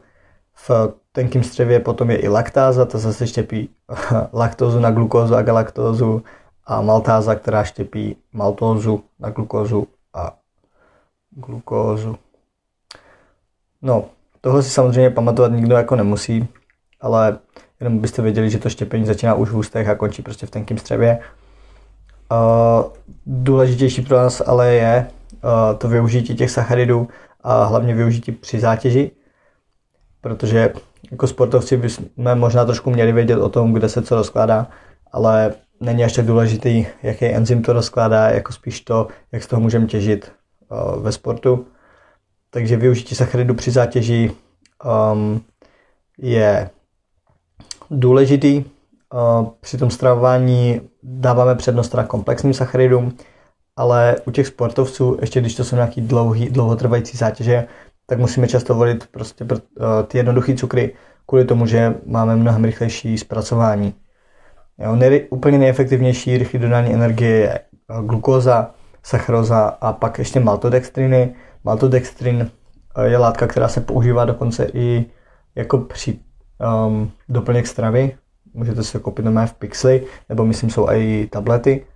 V 0.55 0.71
tenkém 1.13 1.43
střevě 1.43 1.81
potom 1.81 2.11
je 2.11 2.17
i 2.17 2.29
laktáza, 2.29 2.85
ta 2.85 2.99
zase 2.99 3.27
štěpí 3.27 3.69
laktózu 4.33 4.81
na 4.81 4.91
glukózu 4.91 5.35
a 5.35 5.43
galaktózu 5.43 6.23
a 6.65 6.81
maltáza, 6.81 7.35
která 7.35 7.65
štěpí 7.65 8.17
maltózu 8.33 9.05
na 9.19 9.31
glukózu 9.31 9.87
a 10.15 10.37
glukózu. 11.31 12.17
No, 13.83 14.05
Tohle 14.45 14.63
si 14.63 14.71
samozřejmě 14.71 15.11
pamatovat 15.11 15.53
nikdo 15.53 15.77
jako 15.77 15.97
nemusí, 15.97 16.49
ale 17.01 17.39
jenom 17.81 17.99
byste 17.99 18.23
věděli, 18.23 18.51
že 18.51 18.59
to 18.59 18.71
štěpení 18.71 19.07
začíná 19.07 19.35
už 19.35 19.51
v 19.51 19.57
ústech 19.57 19.89
a 19.89 19.95
končí 19.95 20.23
prostě 20.23 20.47
v 20.47 20.51
tenkém 20.51 20.79
střevě. 20.79 21.19
Uh, 22.33 22.93
důležitější 23.27 24.03
pro 24.03 24.17
nás 24.17 24.43
ale 24.47 24.75
je 24.75 25.11
uh, 25.45 25.79
to 25.79 25.89
využití 25.89 26.35
těch 26.35 26.51
sacharidů 26.51 27.09
a 27.41 27.65
hlavně 27.65 27.95
využití 27.95 28.33
při 28.33 28.61
zátěži, 28.61 29.11
protože 30.21 30.73
jako 31.13 31.27
sportovci 31.27 31.77
bychom 31.77 32.05
možná 32.35 32.65
trošku 32.65 32.91
měli 32.91 33.13
vědět 33.13 33.37
o 33.37 33.49
tom, 33.49 33.73
kde 33.73 33.89
se 33.89 34.03
co 34.03 34.15
rozkládá, 34.15 34.67
ale 35.13 35.55
není 35.81 36.05
až 36.05 36.13
tak 36.13 36.27
důležitý, 36.27 36.87
jaký 37.03 37.25
enzym 37.25 37.63
to 37.63 37.73
rozkládá, 37.73 38.29
jako 38.29 38.53
spíš 38.53 38.81
to, 38.81 39.09
jak 39.33 39.43
z 39.43 39.47
toho 39.47 39.63
můžeme 39.63 39.87
těžit 39.87 40.33
ve 41.01 41.13
sportu. 41.13 41.67
Takže 42.51 42.77
využití 42.77 43.15
sacharidu 43.15 43.55
při 43.55 43.71
zátěži 43.71 44.33
um, 45.13 45.43
je 46.19 46.71
důležitý. 47.91 48.65
Při 49.61 49.79
tom 49.79 49.91
stravování 49.91 50.81
dáváme 51.03 51.55
přednost 51.55 51.95
na 51.95 52.05
komplexním 52.05 52.55
sacharidům, 52.55 53.17
ale 53.77 54.17
u 54.25 54.31
těch 54.31 54.47
sportovců, 54.47 55.19
ještě 55.21 55.41
když 55.41 55.55
to 55.55 55.65
jsou 55.65 55.77
nějaký 55.77 56.01
dlouhý, 56.01 56.51
dlouhotrvající 56.51 57.17
zátěže, 57.17 57.67
tak 58.07 58.19
musíme 58.19 58.49
často 58.49 58.75
volit 58.75 59.07
prostě 59.07 59.45
uh, 59.45 59.59
ty 60.07 60.19
jednoduché 60.19 60.55
cukry, 60.55 60.95
kvůli 61.27 61.45
tomu, 61.45 61.67
že 61.67 61.95
máme 62.07 62.37
mnohem 62.37 62.65
rychlejší 62.65 63.19
zpracování. 63.19 63.95
Jo, 64.79 64.97
nej, 64.97 65.27
úplně 65.31 65.59
nejefektivnější 65.59 66.39
rychlý 66.39 66.59
dodání 66.59 66.95
energie 66.95 67.37
je 67.37 67.61
uh, 67.91 68.07
glukóza, 68.07 68.71
sacharoza 69.03 69.77
a 69.81 69.93
pak 69.93 70.19
ještě 70.19 70.41
maltodextriny, 70.41 71.35
Maltodextrin 71.65 72.51
eh, 72.97 73.09
je 73.09 73.19
látka, 73.19 73.47
která 73.47 73.69
se 73.69 73.81
používá 73.81 74.25
dokonce 74.25 74.71
i 74.73 75.07
jako 75.55 75.79
při 75.79 76.19
um, 76.87 77.13
doplněk 77.29 77.67
stravy. 77.67 78.17
Můžete 78.55 78.85
si 78.85 78.99
koupit 78.99 79.25
na 79.25 79.47
v 79.47 79.55
pixely, 79.55 80.07
nebo 80.29 80.45
myslím 80.45 80.71
jsou 80.71 80.89
i 80.91 81.29
tablety. 81.33 81.87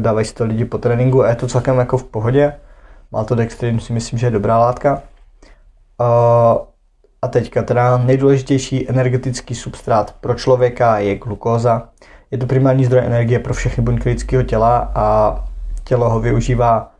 Dávají 0.00 0.26
si 0.26 0.34
to 0.34 0.44
lidi 0.44 0.64
po 0.64 0.78
tréninku 0.78 1.22
a 1.22 1.28
je 1.28 1.36
to 1.36 1.46
celkem 1.46 1.78
jako 1.78 1.98
v 1.98 2.04
pohodě. 2.04 2.52
Maltodextrin 3.12 3.80
si 3.80 3.92
myslím, 3.92 4.18
že 4.18 4.26
je 4.26 4.30
dobrá 4.30 4.58
látka. 4.58 5.02
A 7.22 7.28
teďka 7.28 7.62
teda 7.62 7.98
nejdůležitější 7.98 8.90
energetický 8.90 9.54
substrát 9.54 10.14
pro 10.20 10.34
člověka 10.34 10.98
je 10.98 11.18
glukóza. 11.18 11.88
Je 12.30 12.38
to 12.38 12.46
primární 12.46 12.84
zdroj 12.84 13.02
energie 13.06 13.38
pro 13.38 13.54
všechny 13.54 13.84
buňky 13.84 14.08
lidského 14.08 14.42
těla 14.42 14.92
a 14.94 15.36
tělo 15.84 16.10
ho 16.10 16.20
využívá 16.20 16.92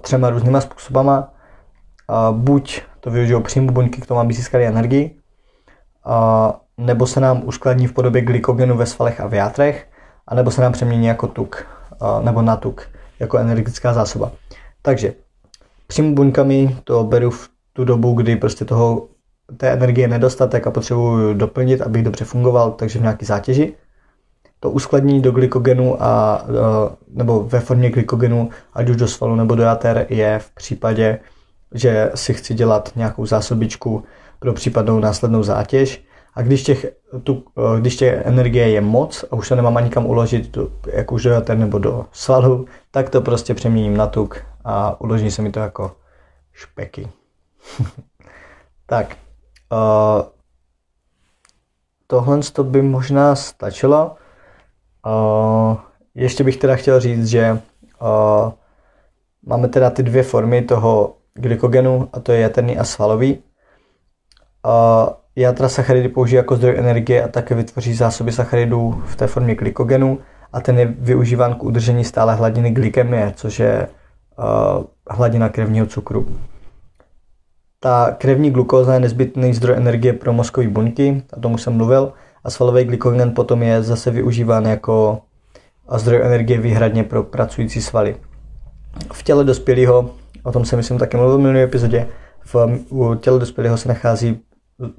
třema 0.00 0.30
různýma 0.30 0.60
způsobama. 0.60 1.32
Buď 2.32 2.82
to 3.00 3.10
využijou 3.10 3.40
přímo 3.40 3.72
buňky 3.72 4.00
k 4.00 4.06
tomu, 4.06 4.20
aby 4.20 4.34
získali 4.34 4.66
energii, 4.66 5.18
nebo 6.78 7.06
se 7.06 7.20
nám 7.20 7.42
uskladní 7.44 7.86
v 7.86 7.92
podobě 7.92 8.22
glykogenu 8.22 8.76
ve 8.76 8.86
svalech 8.86 9.20
a 9.20 9.26
v 9.26 9.34
játrech, 9.34 9.88
anebo 10.26 10.50
se 10.50 10.60
nám 10.60 10.72
přemění 10.72 11.06
jako 11.06 11.26
tuk, 11.26 11.66
nebo 12.22 12.42
na 12.42 12.56
tuk, 12.56 12.88
jako 13.20 13.38
energetická 13.38 13.92
zásoba. 13.92 14.30
Takže 14.82 15.14
přímo 15.86 16.14
buňkami 16.14 16.76
to 16.84 17.04
beru 17.04 17.30
v 17.30 17.48
tu 17.76 17.84
dobu, 17.84 18.12
kdy 18.12 18.36
prostě 18.36 18.64
toho 18.64 19.08
té 19.56 19.72
energie 19.72 20.08
nedostatek 20.08 20.66
a 20.66 20.70
potřebuju 20.70 21.34
doplnit, 21.34 21.80
abych 21.80 22.02
dobře 22.02 22.24
fungoval, 22.24 22.70
takže 22.70 22.98
v 22.98 23.02
nějaký 23.02 23.24
zátěži 23.24 23.74
to 24.60 24.70
uskladnění 24.70 25.22
do 25.22 25.32
glykogenu 25.32 26.02
a, 26.02 26.44
nebo 27.08 27.42
ve 27.42 27.60
formě 27.60 27.90
glykogenu, 27.90 28.50
ať 28.74 28.88
už 28.88 28.96
do 28.96 29.08
svalu 29.08 29.36
nebo 29.36 29.54
do 29.54 29.62
jater, 29.62 30.06
je 30.08 30.38
v 30.38 30.50
případě, 30.50 31.18
že 31.74 32.10
si 32.14 32.34
chci 32.34 32.54
dělat 32.54 32.92
nějakou 32.96 33.26
zásobičku 33.26 34.04
pro 34.38 34.52
případnou 34.52 35.00
následnou 35.00 35.42
zátěž. 35.42 36.04
A 36.34 36.42
když, 36.42 36.62
těch, 36.62 36.86
tu, 37.22 37.44
když 37.80 37.96
těch 37.96 38.22
energie 38.24 38.70
je 38.70 38.80
moc 38.80 39.24
a 39.30 39.36
už 39.36 39.48
to 39.48 39.56
nemám 39.56 39.76
ani 39.76 39.90
kam 39.90 40.06
uložit, 40.06 40.58
jak 40.92 41.12
už 41.12 41.22
do 41.22 41.30
jater 41.30 41.58
nebo 41.58 41.78
do 41.78 42.06
svalu, 42.12 42.66
tak 42.90 43.10
to 43.10 43.20
prostě 43.20 43.54
přeměním 43.54 43.96
na 43.96 44.06
tuk 44.06 44.42
a 44.64 45.00
uloží 45.00 45.30
se 45.30 45.42
mi 45.42 45.52
to 45.52 45.60
jako 45.60 45.92
špeky. 46.52 47.08
tak, 48.86 49.16
uh, 49.72 50.22
tohle 52.06 52.40
to 52.52 52.64
by 52.64 52.82
možná 52.82 53.34
stačilo. 53.34 54.16
Uh, 55.06 55.76
ještě 56.14 56.44
bych 56.44 56.56
teda 56.56 56.76
chtěl 56.76 57.00
říct, 57.00 57.26
že 57.26 57.52
uh, 57.52 58.52
máme 59.46 59.68
teda 59.68 59.90
ty 59.90 60.02
dvě 60.02 60.22
formy 60.22 60.62
toho 60.62 61.16
glykogenu, 61.34 62.08
a 62.12 62.20
to 62.20 62.32
je 62.32 62.40
jaterný 62.40 62.78
a 62.78 62.84
svalový. 62.84 63.38
Uh, 64.66 65.08
játra 65.36 65.68
sacharidy 65.68 66.08
použijí 66.08 66.36
jako 66.36 66.56
zdroj 66.56 66.78
energie 66.78 67.24
a 67.24 67.28
také 67.28 67.54
vytvoří 67.54 67.94
zásoby 67.94 68.32
sacharidů 68.32 69.02
v 69.06 69.16
té 69.16 69.26
formě 69.26 69.54
glykogenu 69.54 70.18
a 70.52 70.60
ten 70.60 70.78
je 70.78 70.86
využíván 70.86 71.54
k 71.54 71.64
udržení 71.64 72.04
stále 72.04 72.34
hladiny 72.34 72.70
glykemie, 72.70 73.32
což 73.36 73.58
je 73.58 73.88
uh, 74.38 74.84
hladina 75.10 75.48
krevního 75.48 75.86
cukru. 75.86 76.26
Ta 77.80 78.14
krevní 78.18 78.50
glukóza 78.50 78.94
je 78.94 79.00
nezbytný 79.00 79.54
zdroj 79.54 79.76
energie 79.76 80.12
pro 80.12 80.32
mozkové 80.32 80.68
buňky, 80.68 81.22
o 81.36 81.40
tom 81.40 81.54
už 81.54 81.62
jsem 81.62 81.72
mluvil, 81.72 82.12
a 82.44 82.50
svalový 82.50 82.84
glykogen 82.84 83.34
potom 83.34 83.62
je 83.62 83.82
zase 83.82 84.10
využíván 84.10 84.64
jako 84.66 85.20
zdroj 85.96 86.20
energie 86.24 86.60
výhradně 86.60 87.04
pro 87.04 87.22
pracující 87.22 87.82
svaly. 87.82 88.16
V 89.12 89.22
těle 89.22 89.44
dospělého, 89.44 90.10
o 90.42 90.52
tom 90.52 90.64
jsem 90.64 90.76
myslím 90.76 90.98
také 90.98 91.16
mluvil 91.16 91.36
v 91.36 91.40
minulé 91.40 91.62
epizodě, 91.62 92.08
v 92.44 93.16
těle 93.20 93.38
dospělého 93.38 93.76
se 93.76 93.88
nachází 93.88 94.40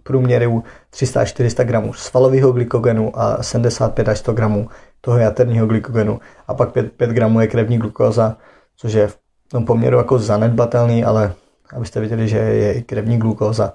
průměru 0.03 0.63
300 0.89 1.21
až 1.21 1.29
400 1.29 1.63
gramů 1.63 1.93
svalového 1.93 2.51
glykogenu 2.51 3.19
a 3.19 3.43
75 3.43 4.09
až 4.09 4.19
100 4.19 4.33
gramů 4.33 4.69
toho 5.01 5.17
jaterního 5.17 5.67
glykogenu 5.67 6.19
a 6.47 6.53
pak 6.53 6.71
5, 6.71 6.91
5 6.91 7.09
gramů 7.09 7.41
je 7.41 7.47
krevní 7.47 7.77
glukóza, 7.77 8.37
což 8.77 8.93
je 8.93 9.07
v 9.07 9.17
tom 9.51 9.65
poměru 9.65 9.97
jako 9.97 10.19
zanedbatelný, 10.19 11.03
ale 11.03 11.33
abyste 11.75 11.99
viděli, 11.99 12.27
že 12.27 12.37
je 12.37 12.73
i 12.73 12.81
krevní 12.81 13.17
glukóza. 13.17 13.73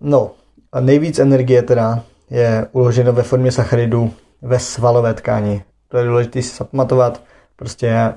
No, 0.00 0.30
a 0.72 0.80
nejvíc 0.80 1.18
energie 1.18 1.62
teda 1.62 2.04
je 2.30 2.66
uloženo 2.72 3.12
ve 3.12 3.22
formě 3.22 3.52
sacharidů 3.52 4.12
ve 4.42 4.58
svalové 4.58 5.14
tkáni. 5.14 5.64
To 5.88 5.98
je 5.98 6.04
důležité 6.04 6.42
si 6.42 6.56
zapamatovat. 6.56 7.22
Prostě 7.56 8.14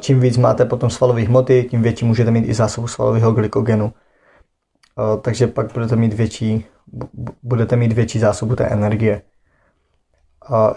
čím 0.00 0.20
víc 0.20 0.36
máte 0.36 0.64
potom 0.64 0.90
svalové 0.90 1.22
hmoty, 1.22 1.66
tím 1.70 1.82
větší 1.82 2.04
můžete 2.04 2.30
mít 2.30 2.48
i 2.48 2.54
zásobu 2.54 2.88
svalového 2.88 3.32
glykogenu. 3.32 3.92
takže 5.22 5.46
pak 5.46 5.72
budete 5.72 5.96
mít 5.96 6.12
větší, 6.12 6.64
budete 7.42 7.76
mít 7.76 7.92
větší 7.92 8.18
zásobu 8.18 8.56
té 8.56 8.64
energie. 8.64 9.22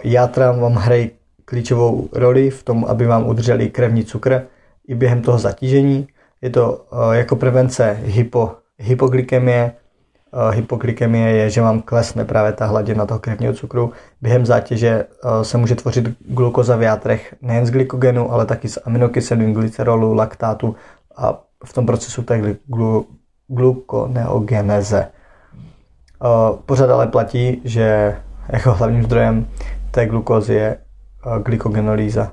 Játra 0.04 0.52
vám 0.52 0.74
hrají 0.74 1.10
klíčovou 1.44 2.08
roli 2.12 2.50
v 2.50 2.62
tom, 2.62 2.84
aby 2.88 3.06
vám 3.06 3.28
udrželi 3.28 3.70
krevní 3.70 4.04
cukr 4.04 4.46
i 4.88 4.94
během 4.94 5.22
toho 5.22 5.38
zatížení. 5.38 6.08
Je 6.42 6.50
to 6.50 6.86
jako 7.12 7.36
prevence 7.36 7.98
hypo, 8.02 8.50
hypoglykemie. 8.78 9.72
Hypoglykemie 10.50 11.30
je, 11.30 11.50
že 11.50 11.60
vám 11.60 11.82
klesne 11.82 12.24
právě 12.24 12.52
ta 12.52 12.66
hladina 12.66 13.06
toho 13.06 13.20
krevního 13.20 13.52
cukru. 13.52 13.92
Během 14.20 14.46
zátěže 14.46 15.04
se 15.42 15.58
může 15.58 15.74
tvořit 15.74 16.04
glukoza 16.28 16.76
v 16.76 16.82
játrech 16.82 17.34
nejen 17.42 17.66
z 17.66 17.70
glykogenu, 17.70 18.32
ale 18.32 18.46
taky 18.46 18.68
z 18.68 18.78
aminokyselin, 18.84 19.52
glycerolu, 19.52 20.14
laktátu 20.14 20.76
a 21.16 21.40
v 21.64 21.72
tom 21.72 21.86
procesu 21.86 22.22
té 22.22 22.56
glu, 22.66 23.06
glukoneogeneze. 23.48 25.08
Pořád 26.66 26.90
ale 26.90 27.06
platí, 27.06 27.60
že 27.64 28.16
jako 28.48 28.72
hlavním 28.74 29.02
zdrojem 29.02 29.46
té 29.90 30.06
glukózy 30.06 30.54
je 30.54 30.76
glykogenolýza. 31.42 32.32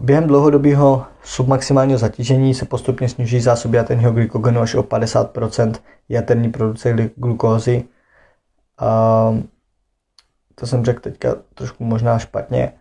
Během 0.00 0.26
dlouhodobého 0.26 1.06
submaximálního 1.22 1.98
zatížení 1.98 2.54
se 2.54 2.64
postupně 2.64 3.08
snižují 3.08 3.42
zásoby 3.42 3.76
jaterního 3.76 4.12
glykogenu 4.12 4.60
až 4.60 4.74
o 4.74 4.82
50% 4.82 5.74
jaterní 6.08 6.50
produkce 6.50 7.10
glukózy. 7.16 7.84
To 10.54 10.66
jsem 10.66 10.84
řekl 10.84 11.00
teďka 11.00 11.34
trošku 11.54 11.84
možná 11.84 12.18
špatně. 12.18 12.72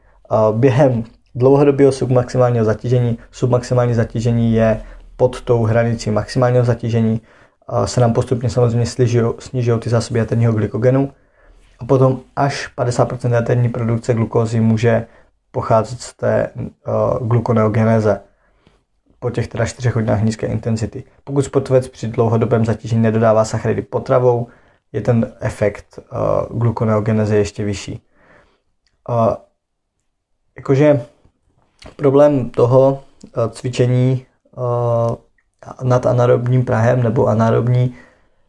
Během 0.51 1.03
dlouhodobého 1.36 1.91
submaximálního 1.91 2.65
zatížení, 2.65 3.17
submaximální 3.31 3.93
zatížení 3.93 4.53
je 4.53 4.81
pod 5.15 5.41
tou 5.41 5.63
hranicí 5.63 6.12
maximálního 6.12 6.65
zatížení, 6.65 7.21
se 7.86 8.01
nám 8.01 8.13
postupně 8.13 8.50
samozřejmě 8.50 8.86
snižují 9.39 9.79
ty 9.79 9.89
zásoby 9.89 10.19
jaterního 10.19 10.53
glykogenu 10.53 11.12
a 11.79 11.86
potom 11.86 12.19
až 12.36 12.69
50% 12.77 13.33
jaterní 13.33 13.69
produkce 13.69 14.13
glukózy 14.13 14.59
může 14.59 15.05
pocházet 15.57 16.01
z 16.01 16.13
té 16.13 16.49
uh, 16.53 17.27
glukoneogeneze 17.27 18.21
po 19.19 19.29
těch 19.29 19.47
teda 19.47 19.65
4 19.65 19.89
hodinách 19.89 20.21
nízké 20.21 20.47
intenzity. 20.47 21.03
Pokud 21.23 21.41
sportovec 21.41 21.87
při 21.87 22.07
dlouhodobém 22.07 22.65
zatížení 22.65 23.01
nedodává 23.01 23.45
sacharidy 23.45 23.81
potravou, 23.81 24.47
je 24.91 25.01
ten 25.01 25.33
efekt 25.39 25.99
uh, 25.99 26.57
glukoneogeneze 26.57 27.37
ještě 27.37 27.63
vyšší. 27.63 28.01
Uh, 29.09 29.35
jakože 30.57 31.05
problém 31.95 32.49
toho 32.49 32.91
uh, 32.91 33.51
cvičení 33.51 34.25
uh, 34.57 35.15
nad 35.83 36.05
anaerobním 36.05 36.65
prahem 36.65 37.03
nebo 37.03 37.27
anaerobní 37.27 37.95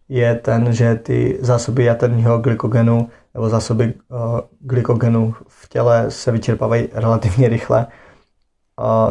je 0.08 0.34
ten, 0.34 0.72
že 0.72 0.94
ty 0.94 1.38
zásoby 1.40 1.84
jaterního 1.84 2.38
glykogenu 2.38 3.08
nebo 3.38 3.48
zásoby 3.48 3.94
uh, 4.08 4.40
glykogenu 4.60 5.34
v 5.48 5.68
těle 5.68 6.10
se 6.10 6.32
vyčerpávají 6.32 6.88
relativně 6.92 7.48
rychle. 7.48 7.86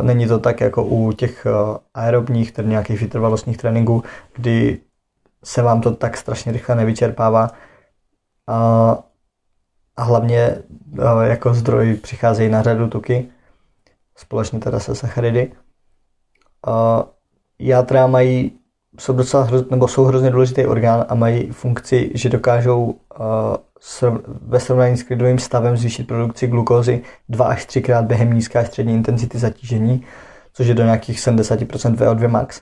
Není 0.01 0.27
to 0.27 0.39
tak 0.39 0.61
jako 0.61 0.83
u 0.83 1.11
těch 1.11 1.45
uh, 1.45 1.77
aerobních, 1.93 2.51
tedy 2.51 2.67
nějakých 2.69 3.01
vytrvalostních 3.01 3.57
tréninků, 3.57 4.03
kdy 4.35 4.79
se 5.43 5.61
vám 5.61 5.81
to 5.81 5.91
tak 5.91 6.17
strašně 6.17 6.51
rychle 6.51 6.75
nevyčerpává. 6.75 7.51
A 9.97 10.03
hlavně 10.03 10.57
uh, 10.99 11.21
jako 11.21 11.53
zdroj 11.53 11.95
přicházejí 11.95 12.49
na 12.49 12.61
řadu 12.61 12.87
tuky, 12.87 13.29
společně 14.15 14.59
teda 14.59 14.79
se 14.79 14.95
sacharidy. 14.95 15.51
Játra 17.59 18.07
mají, 18.07 18.51
jsou 18.99 19.13
docela 19.13 19.49
nebo 19.71 19.87
jsou 19.87 20.03
hrozně 20.03 20.29
důležitý 20.29 20.65
orgán 20.65 21.05
a 21.09 21.15
mají 21.15 21.51
funkci, 21.51 22.11
že 22.15 22.29
dokážou 22.29 22.95
ve 24.41 24.59
srovnání 24.59 24.97
s 24.97 25.03
klidovým 25.03 25.39
stavem 25.39 25.77
zvýšit 25.77 26.07
produkci 26.07 26.47
glukózy 26.47 27.01
2 27.29 27.45
až 27.45 27.65
3 27.65 27.81
krát 27.81 28.05
během 28.05 28.33
nízké 28.33 28.59
a 28.59 28.65
střední 28.65 28.93
intenzity 28.93 29.37
zatížení, 29.37 30.05
což 30.53 30.67
je 30.67 30.73
do 30.73 30.83
nějakých 30.83 31.19
70% 31.19 31.95
VO2 31.95 32.29
max. 32.29 32.61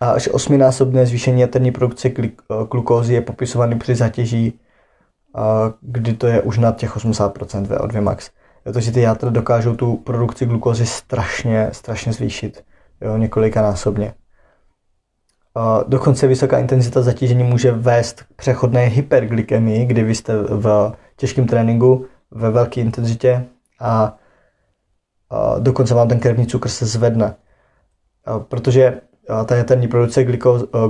A 0.00 0.10
až 0.10 0.28
osminásobné 0.28 1.06
zvýšení 1.06 1.40
jaterní 1.40 1.72
produkce 1.72 2.10
glukózy 2.70 3.14
je 3.14 3.20
popisovaný 3.20 3.78
při 3.78 3.94
zatěží, 3.94 4.60
kdy 5.80 6.12
to 6.12 6.26
je 6.26 6.42
už 6.42 6.58
nad 6.58 6.76
těch 6.76 6.96
80% 6.96 7.66
VO2 7.66 8.00
max. 8.00 8.30
Takže 8.72 8.92
ty 8.92 9.00
játra 9.00 9.30
dokážou 9.30 9.74
tu 9.74 9.96
produkci 9.96 10.46
glukózy 10.46 10.86
strašně, 10.86 11.68
strašně 11.72 12.12
zvýšit 12.12 12.64
jo, 13.00 13.16
několikanásobně. 13.16 14.14
Dokonce 15.88 16.26
vysoká 16.26 16.58
intenzita 16.58 17.02
zatížení 17.02 17.42
může 17.44 17.72
vést 17.72 18.22
k 18.22 18.26
přechodné 18.36 18.86
hyperglykemii, 18.86 19.86
kdy 19.86 20.02
vy 20.02 20.14
jste 20.14 20.32
v 20.42 20.92
těžkém 21.16 21.46
tréninku 21.46 22.06
ve 22.30 22.50
velké 22.50 22.80
intenzitě 22.80 23.44
a, 23.80 24.16
dokonce 25.58 25.94
vám 25.94 26.08
ten 26.08 26.20
krevní 26.20 26.46
cukr 26.46 26.68
se 26.68 26.86
zvedne. 26.86 27.34
Protože 28.48 29.00
ta 29.46 29.56
jaterní 29.56 29.88
produkce 29.88 30.24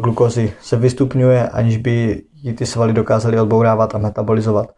glukózy 0.01 0.53
se 0.63 0.77
vystupňuje, 0.77 1.49
aniž 1.49 1.77
by 1.77 2.23
ji 2.35 2.53
ty 2.53 2.67
svaly 2.67 2.93
dokázaly 2.93 3.41
odbourávat 3.41 3.95
a 3.95 3.99
metabolizovat. 3.99 4.75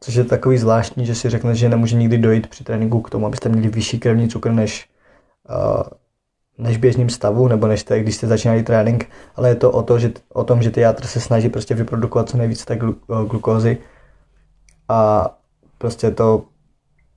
Což 0.00 0.14
je 0.14 0.24
takový 0.24 0.58
zvláštní, 0.58 1.06
že 1.06 1.14
si 1.14 1.30
řekne, 1.30 1.54
že 1.54 1.68
nemůže 1.68 1.96
nikdy 1.96 2.18
dojít 2.18 2.46
při 2.46 2.64
tréninku 2.64 3.00
k 3.00 3.10
tomu, 3.10 3.26
abyste 3.26 3.48
měli 3.48 3.68
vyšší 3.68 4.00
krevní 4.00 4.28
cukr 4.28 4.52
než 4.52 4.88
než 6.58 6.76
běžným 6.76 7.08
stavu, 7.08 7.48
nebo 7.48 7.66
než 7.66 7.82
te, 7.82 8.00
když 8.00 8.14
jste 8.14 8.26
začínali 8.26 8.62
trénink, 8.62 9.08
ale 9.36 9.48
je 9.48 9.54
to 9.54 9.70
o, 9.70 9.82
to, 9.82 9.98
že, 9.98 10.12
o 10.32 10.44
tom, 10.44 10.62
že 10.62 10.70
ty 10.70 10.80
játr 10.80 11.06
se 11.06 11.20
snaží 11.20 11.48
prostě 11.48 11.74
vyprodukovat 11.74 12.28
co 12.28 12.36
nejvíce 12.36 12.64
té 12.64 12.74
eh, 12.74 12.78
glukózy 13.06 13.78
a 14.88 15.30
prostě 15.78 16.10
to 16.10 16.44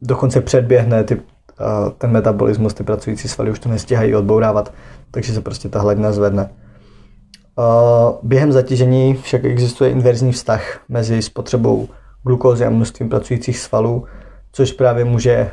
dokonce 0.02 0.42
předběhne 0.42 1.04
ty, 1.04 1.22
eh, 1.60 1.92
ten 1.98 2.12
metabolismus, 2.12 2.74
ty 2.74 2.84
pracující 2.84 3.28
svaly 3.28 3.52
už 3.52 3.60
to 3.60 3.70
nestíhají 3.70 4.16
odbourávat, 4.16 4.74
takže 5.12 5.34
se 5.34 5.42
prostě 5.42 5.70
ta 5.70 5.80
hladina 5.80 6.12
zvedne. 6.12 6.50
Eh, 6.50 8.14
během 8.24 8.52
zatížení 8.52 9.14
však 9.14 9.46
existuje 9.46 9.92
inverzní 9.92 10.32
vztah 10.32 10.80
mezi 10.90 11.22
spotřebou 11.22 11.88
glukózy 12.24 12.66
a 12.66 12.70
množstvím 12.70 13.10
pracujících 13.10 13.60
svalů, 13.60 14.06
což 14.52 14.72
právě 14.72 15.06
může 15.06 15.52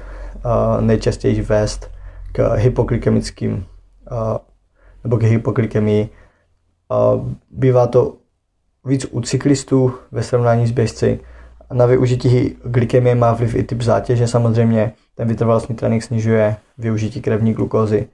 nejčastěji 0.80 1.42
vést 1.42 1.90
k 2.32 2.54
hypoglykemickým 2.54 3.66
nebo 5.04 5.16
k 5.18 5.22
hypoglykemii. 5.22 6.08
Bývá 7.50 7.86
to 7.86 8.16
víc 8.84 9.06
u 9.10 9.20
cyklistů 9.20 9.94
ve 10.12 10.22
srovnání 10.22 10.66
s 10.66 10.70
běžci. 10.70 11.20
Na 11.72 11.86
využití 11.86 12.56
glykemie 12.64 13.14
má 13.14 13.32
vliv 13.32 13.54
i 13.54 13.62
typ 13.62 13.82
zátěže. 13.82 14.26
Samozřejmě 14.26 14.92
ten 15.14 15.28
vytrvalostní 15.28 15.74
trénink 15.74 16.02
snižuje 16.02 16.56
využití 16.78 17.22
krevní 17.22 17.52
glukózy, 17.52 18.08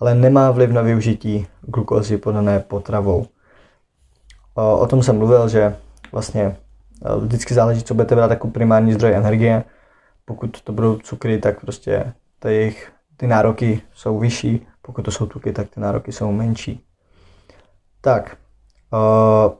ale 0.00 0.14
nemá 0.14 0.50
vliv 0.50 0.70
na 0.70 0.82
využití 0.82 1.46
glukózy 1.60 2.16
podané 2.16 2.60
potravou. 2.60 3.26
O 4.54 4.86
tom 4.86 5.02
jsem 5.02 5.18
mluvil, 5.18 5.48
že 5.48 5.76
vlastně 6.12 6.56
vždycky 7.18 7.54
záleží, 7.54 7.82
co 7.82 7.94
budete 7.94 8.14
brát 8.14 8.30
jako 8.30 8.48
primární 8.48 8.92
zdroj 8.92 9.14
energie. 9.14 9.64
Pokud 10.24 10.62
to 10.62 10.72
budou 10.72 10.96
cukry, 10.98 11.38
tak 11.38 11.60
prostě 11.60 12.12
to 12.38 12.48
jejich, 12.48 12.92
ty 13.16 13.26
nároky 13.26 13.80
jsou 13.94 14.18
vyšší 14.18 14.66
pokud 14.86 15.02
to 15.02 15.10
jsou 15.10 15.26
tuky, 15.26 15.52
tak 15.52 15.70
ty 15.70 15.80
nároky 15.80 16.12
jsou 16.12 16.32
menší. 16.32 16.84
Tak. 18.00 18.36
Uh, 18.92 19.52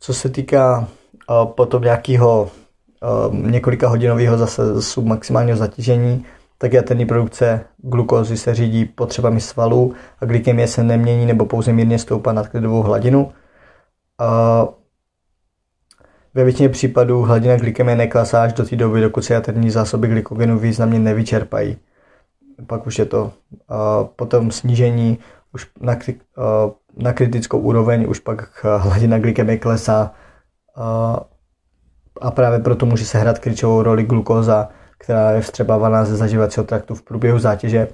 co 0.00 0.14
se 0.14 0.28
týká 0.28 0.78
uh, 0.78 1.52
potom 1.52 1.82
nějakého 1.82 2.42
uh, 2.42 3.34
několika 3.34 3.88
hodinového 3.88 4.38
zase 4.38 4.82
submaximálního 4.82 5.56
zatížení, 5.56 6.26
tak 6.58 6.72
jaterní 6.72 7.06
produkce 7.06 7.64
glukózy 7.76 8.36
se 8.36 8.54
řídí 8.54 8.84
potřebami 8.84 9.40
svalů 9.40 9.94
a 10.20 10.24
glykemie 10.24 10.68
se 10.68 10.84
nemění 10.84 11.26
nebo 11.26 11.46
pouze 11.46 11.72
mírně 11.72 11.98
stoupá 11.98 12.32
nad 12.32 12.48
klidovou 12.48 12.82
hladinu. 12.82 13.32
Uh, 14.20 14.68
ve 16.38 16.44
většině 16.44 16.68
případů 16.68 17.22
hladina 17.22 17.56
glykemie 17.56 17.96
neklesá 17.96 18.42
až 18.42 18.52
do 18.52 18.64
té 18.64 18.76
doby, 18.76 19.00
dokud 19.00 19.22
se 19.22 19.34
jaterní 19.34 19.70
zásoby 19.70 20.08
glykogenu 20.08 20.58
významně 20.58 20.98
nevyčerpají. 20.98 21.76
Pak 22.66 22.86
už 22.86 22.98
je 22.98 23.04
to 23.04 23.22
uh, 23.22 24.06
potom 24.16 24.50
snížení 24.50 25.18
už 25.54 25.66
na, 25.80 25.92
uh, 25.94 26.72
na 26.96 27.12
kritickou 27.12 27.58
úroveň, 27.58 28.06
už 28.08 28.18
pak 28.18 28.64
hladina 28.76 29.18
glykemie 29.18 29.58
klesá 29.58 30.12
uh, 30.76 31.16
a 32.20 32.30
právě 32.30 32.58
proto 32.58 32.86
může 32.86 33.04
se 33.04 33.18
hrát 33.18 33.38
klíčovou 33.38 33.82
roli 33.82 34.02
glukóza, 34.02 34.68
která 34.98 35.30
je 35.30 35.40
vstřebávaná 35.40 36.04
ze 36.04 36.16
zažívacího 36.16 36.64
traktu 36.64 36.94
v 36.94 37.02
průběhu 37.02 37.38
zátěže. 37.38 37.88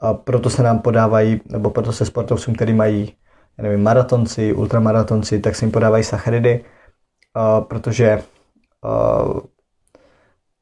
A 0.00 0.14
proto 0.14 0.50
se 0.50 0.62
nám 0.62 0.78
podávají, 0.78 1.40
nebo 1.50 1.70
proto 1.70 1.92
se 1.92 2.06
sportovcům, 2.06 2.54
kteří 2.54 2.72
mají 2.72 3.12
já 3.58 3.62
nevím, 3.64 3.82
maratonci, 3.82 4.52
ultramaratonci, 4.52 5.40
tak 5.40 5.56
se 5.56 5.64
jim 5.64 5.72
podávají 5.72 6.04
sacharidy, 6.04 6.64
protože 7.60 8.22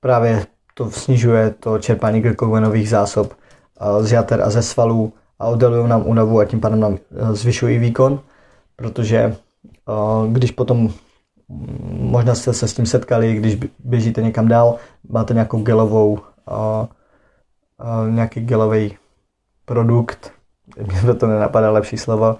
právě 0.00 0.46
to 0.74 0.90
snižuje 0.90 1.50
to 1.50 1.78
čerpání 1.78 2.20
glykogenových 2.20 2.88
zásob 2.88 3.34
z 4.00 4.12
jater 4.12 4.42
a 4.42 4.50
ze 4.50 4.62
svalů 4.62 5.12
a 5.38 5.46
oddalují 5.46 5.88
nám 5.88 6.06
únavu 6.06 6.40
a 6.40 6.44
tím 6.44 6.60
pádem 6.60 6.80
nám 6.80 6.98
zvyšují 7.32 7.78
výkon, 7.78 8.20
protože 8.76 9.36
když 10.28 10.50
potom 10.50 10.92
možná 11.90 12.34
jste 12.34 12.52
se 12.52 12.68
s 12.68 12.74
tím 12.74 12.86
setkali, 12.86 13.34
když 13.34 13.58
běžíte 13.78 14.22
někam 14.22 14.48
dál, 14.48 14.76
máte 15.08 15.34
nějakou 15.34 15.62
gelovou, 15.62 16.18
nějaký 18.08 18.40
gelový 18.40 18.96
produkt, 19.64 20.32
mě 21.02 21.14
to 21.14 21.26
nenapadá 21.26 21.70
lepší 21.70 21.96
slovo, 21.96 22.36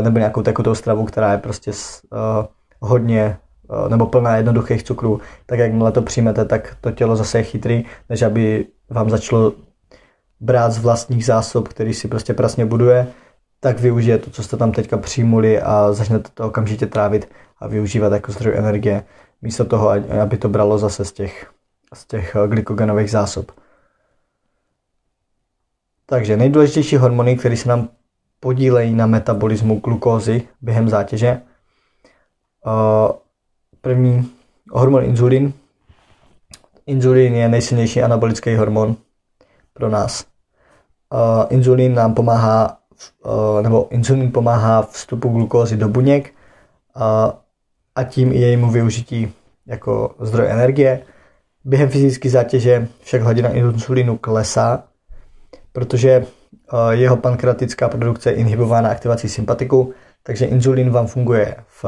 nebo 0.00 0.18
nějakou 0.18 0.42
takovou 0.42 0.74
stravu, 0.74 1.04
která 1.04 1.32
je 1.32 1.38
prostě 1.38 1.70
a, 1.70 2.48
hodně 2.80 3.38
nebo 3.88 4.06
plná 4.06 4.36
jednoduchých 4.36 4.82
cukrů, 4.82 5.20
tak 5.46 5.58
jakmile 5.58 5.92
to 5.92 6.02
přijmete, 6.02 6.44
tak 6.44 6.76
to 6.80 6.90
tělo 6.90 7.16
zase 7.16 7.38
je 7.38 7.42
chytrý, 7.42 7.84
než 8.08 8.22
aby 8.22 8.66
vám 8.90 9.10
začalo 9.10 9.52
brát 10.40 10.70
z 10.72 10.78
vlastních 10.78 11.24
zásob, 11.24 11.68
který 11.68 11.94
si 11.94 12.08
prostě 12.08 12.34
prasně 12.34 12.66
buduje, 12.66 13.06
tak 13.60 13.80
využije 13.80 14.18
to, 14.18 14.30
co 14.30 14.42
jste 14.42 14.56
tam 14.56 14.72
teďka 14.72 14.96
přijmuli 14.96 15.60
a 15.60 15.92
začnete 15.92 16.30
to 16.34 16.46
okamžitě 16.46 16.86
trávit 16.86 17.28
a 17.58 17.68
využívat 17.68 18.12
jako 18.12 18.32
zdroj 18.32 18.54
energie, 18.56 19.04
místo 19.42 19.64
toho, 19.64 19.90
aby 20.22 20.36
to 20.36 20.48
bralo 20.48 20.78
zase 20.78 21.04
z 21.04 21.12
těch, 21.12 21.50
z 21.94 22.06
těch 22.06 22.36
eh, 22.36 22.48
glykogenových 22.48 23.10
zásob. 23.10 23.52
Takže 26.06 26.36
nejdůležitější 26.36 26.96
hormony, 26.96 27.36
které 27.36 27.56
se 27.56 27.68
nám 27.68 27.88
podílejí 28.40 28.94
na 28.94 29.06
metabolismu 29.06 29.80
glukózy 29.80 30.48
během 30.62 30.88
zátěže. 30.88 31.40
První 33.84 34.30
hormon 34.70 35.04
inzulin. 35.04 35.52
Inzulin 36.86 37.34
je 37.34 37.48
nejsilnější 37.48 38.02
anabolický 38.02 38.56
hormon 38.56 38.96
pro 39.72 39.88
nás. 39.88 40.24
Uh, 41.12 41.46
inzulin 41.50 41.94
nám 41.94 42.14
pomáhá, 42.14 42.78
uh, 43.24 43.62
nebo 43.62 43.88
inzulin 43.90 44.32
pomáhá 44.32 44.82
vstupu 44.82 45.28
glukózy 45.28 45.76
do 45.76 45.88
buněk 45.88 46.32
uh, 46.96 47.02
a 47.94 48.04
tím 48.04 48.32
i 48.32 48.36
jejímu 48.36 48.70
využití 48.70 49.32
jako 49.66 50.14
zdroj 50.18 50.50
energie. 50.50 51.02
Během 51.64 51.88
fyzické 51.88 52.30
zátěže 52.30 52.88
však 53.02 53.22
hladina 53.22 53.48
insulinu 53.48 54.18
klesá, 54.18 54.84
protože 55.72 56.26
jeho 56.90 57.16
pankreatická 57.16 57.88
produkce 57.88 58.30
je 58.30 58.36
inhibována 58.36 58.90
aktivací 58.90 59.28
sympatiku, 59.28 59.94
takže 60.22 60.46
inzulin 60.46 60.90
vám 60.90 61.06
funguje 61.06 61.56
v 61.66 61.84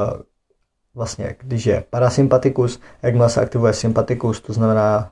vlastně, 0.96 1.36
když 1.42 1.66
je 1.66 1.84
parasympatikus, 1.90 2.80
jakmile 3.02 3.30
se 3.30 3.40
aktivuje 3.40 3.72
sympatikus, 3.72 4.40
to 4.40 4.52
znamená, 4.52 5.10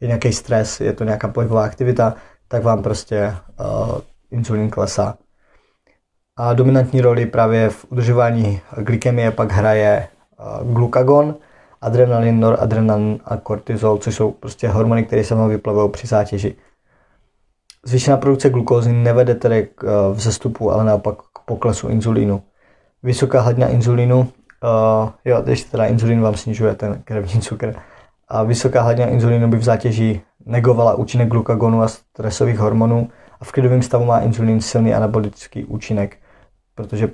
je 0.00 0.08
nějaký 0.08 0.32
stres, 0.32 0.80
je 0.80 0.92
to 0.92 1.04
nějaká 1.04 1.28
pohybová 1.28 1.64
aktivita, 1.64 2.14
tak 2.48 2.62
vám 2.62 2.82
prostě 2.82 3.36
uh, 3.60 3.98
insulin 4.30 4.70
klesá. 4.70 5.14
A 6.36 6.52
dominantní 6.52 7.00
roli 7.00 7.26
právě 7.26 7.70
v 7.70 7.86
udržování 7.88 8.60
glykemie 8.76 9.30
pak 9.30 9.52
hraje 9.52 10.08
uh, 10.62 10.72
glukagon, 10.72 11.34
adrenalin, 11.80 12.40
noradrenalin 12.40 13.20
a 13.24 13.36
kortizol, 13.36 13.98
což 13.98 14.14
jsou 14.14 14.30
prostě 14.30 14.68
hormony, 14.68 15.04
které 15.04 15.24
se 15.24 15.34
vám 15.34 15.48
vyplavují 15.48 15.90
při 15.90 16.06
zátěži. 16.06 16.56
Zvýšená 17.86 18.16
produkce 18.16 18.50
glukózy 18.50 18.92
nevede 18.92 19.34
tedy 19.34 19.68
k 19.74 20.10
vzestupu, 20.12 20.70
ale 20.70 20.84
naopak 20.84 21.16
k 21.18 21.38
poklesu 21.44 21.88
inzulínu. 21.88 22.42
Vysoká 23.02 23.40
hladina 23.40 23.68
inzulínu, 23.68 24.28
uh, 24.62 25.10
jo, 25.24 25.42
ještě 25.46 25.70
teda 25.70 25.86
inzulín 25.86 26.20
vám 26.20 26.34
snižuje 26.34 26.74
ten 26.74 27.02
krevní 27.04 27.40
cukr, 27.40 27.74
a 28.28 28.42
vysoká 28.42 28.82
hladina 28.82 29.08
inzulínu 29.08 29.48
by 29.48 29.56
v 29.56 29.62
zátěži 29.62 30.20
negovala 30.46 30.94
účinek 30.94 31.28
glukagonu 31.28 31.82
a 31.82 31.88
stresových 31.88 32.58
hormonů 32.58 33.10
a 33.40 33.44
v 33.44 33.52
klidovém 33.52 33.82
stavu 33.82 34.04
má 34.04 34.18
inzulín 34.18 34.60
silný 34.60 34.94
anabolický 34.94 35.64
účinek, 35.64 36.16
protože 36.74 37.06
uh, 37.06 37.12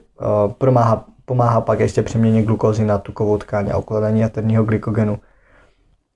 pomáhá, 0.53 1.05
pomáhá 1.25 1.61
pak 1.61 1.81
ještě 1.81 2.03
přeměně 2.03 2.43
glukózy 2.43 2.85
na 2.85 2.99
tukovou 2.99 3.39
tkáň 3.39 3.71
a 3.71 3.77
ukladání 3.77 4.21
jaterního 4.21 4.65
glykogenu. 4.65 5.19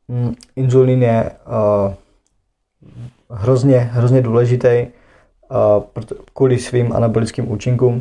Mm, 0.08 0.34
inzulín 0.56 1.02
je 1.02 1.30
uh, 1.46 1.94
hrozně, 3.30 3.78
hrozně 3.78 4.22
důležitý 4.22 4.86
uh, 5.86 6.06
kvůli 6.34 6.58
svým 6.58 6.92
anabolickým 6.92 7.52
účinkům. 7.52 8.00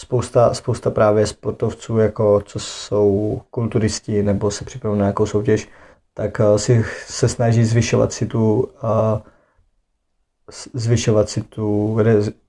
Spousta, 0.00 0.54
spousta 0.54 0.90
právě 0.90 1.26
sportovců, 1.26 1.98
jako 1.98 2.40
co 2.40 2.58
jsou 2.58 3.40
kulturisti 3.50 4.22
nebo 4.22 4.50
se 4.50 4.64
připravují 4.64 4.98
na 4.98 5.04
nějakou 5.04 5.26
soutěž, 5.26 5.68
tak 6.14 6.40
eh, 6.40 6.58
si 6.58 6.84
se 7.06 7.28
snaží 7.28 7.64
zvyšovat 7.64 8.12
si 8.12 8.26
tu 8.26 8.68
eh, 8.84 9.20
zvyšovat 10.74 11.28
si 11.28 11.42
tu 11.42 11.98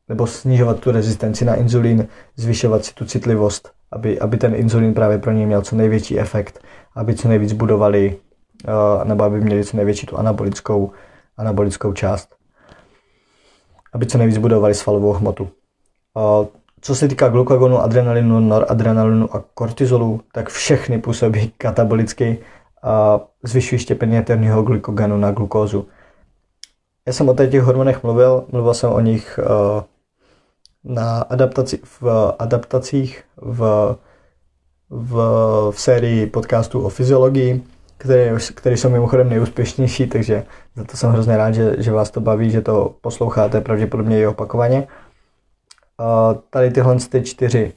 nebo 0.09 0.27
snižovat 0.27 0.79
tu 0.79 0.91
rezistenci 0.91 1.45
na 1.45 1.55
inzulín, 1.55 2.07
zvyšovat 2.35 2.85
si 2.85 2.93
tu 2.93 3.05
citlivost, 3.05 3.71
aby, 3.91 4.19
aby 4.19 4.37
ten 4.37 4.55
inzulín 4.55 4.93
právě 4.93 5.17
pro 5.17 5.31
ně 5.31 5.45
měl 5.45 5.61
co 5.61 5.75
největší 5.75 6.19
efekt, 6.19 6.63
aby 6.95 7.15
co 7.15 7.27
nejvíc 7.27 7.53
budovali 7.53 8.19
eh, 8.67 9.05
nebo 9.05 9.23
aby 9.23 9.41
měli 9.41 9.65
co 9.65 9.77
největší 9.77 10.07
tu 10.07 10.17
anabolickou, 10.17 10.91
anabolickou 11.37 11.93
část. 11.93 12.35
Aby 13.93 14.05
co 14.05 14.17
nejvíc 14.17 14.37
budovali 14.37 14.73
svalovou 14.73 15.13
hmotu. 15.13 15.49
Co 16.81 16.95
se 16.95 17.07
týká 17.07 17.27
glukagonu, 17.27 17.77
adrenalinu, 17.77 18.39
noradrenalinu 18.39 19.35
a 19.35 19.43
kortizolu, 19.53 20.21
tak 20.31 20.49
všechny 20.49 21.01
působí 21.01 21.53
katabolicky 21.57 22.37
zvyšují 23.43 23.79
štěpení 23.79 24.15
jaterního 24.15 24.63
glykogenu 24.63 25.17
na 25.17 25.31
glukózu. 25.31 25.87
Já 27.05 27.13
jsem 27.13 27.29
o 27.29 27.33
těch 27.33 27.63
hormonech 27.63 28.03
mluvil, 28.03 28.45
mluvil 28.51 28.73
jsem 28.73 28.89
o 28.89 28.99
nich 28.99 29.39
uh, 29.43 29.81
na 30.83 31.21
adaptaci, 31.21 31.79
v 31.83 32.33
adaptacích 32.39 33.23
v, 33.37 33.95
v, 34.89 35.13
v 35.71 35.81
sérii 35.81 36.27
podcastů 36.27 36.81
o 36.81 36.89
fyziologii, 36.89 37.63
které, 37.97 38.35
které 38.55 38.77
jsou 38.77 38.89
mimochodem 38.89 39.29
nejúspěšnější, 39.29 40.07
takže 40.07 40.43
za 40.75 40.83
to 40.83 40.97
jsem 40.97 41.11
hrozně 41.11 41.37
rád, 41.37 41.51
že, 41.51 41.75
že 41.77 41.91
vás 41.91 42.11
to 42.11 42.21
baví, 42.21 42.51
že 42.51 42.61
to 42.61 42.95
posloucháte 43.01 43.61
pravděpodobně 43.61 44.19
i 44.19 44.27
opakovaně. 44.27 44.87
Tady 46.49 46.71
tyhle 46.71 46.95
ty 46.95 47.21
čtyři 47.21 47.73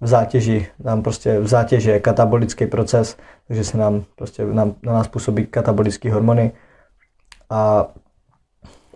v 0.00 0.06
zátěži, 0.06 0.66
nám 0.84 1.02
prostě 1.02 1.40
v 1.40 1.46
zátěži 1.46 1.90
je 1.90 2.00
katabolický 2.00 2.66
proces, 2.66 3.16
takže 3.48 3.64
se 3.64 3.78
nám 3.78 4.04
prostě 4.16 4.44
nám, 4.44 4.74
na 4.82 4.92
nás 4.92 5.08
působí 5.08 5.46
katabolické 5.46 6.12
hormony 6.12 6.52
a 7.50 7.86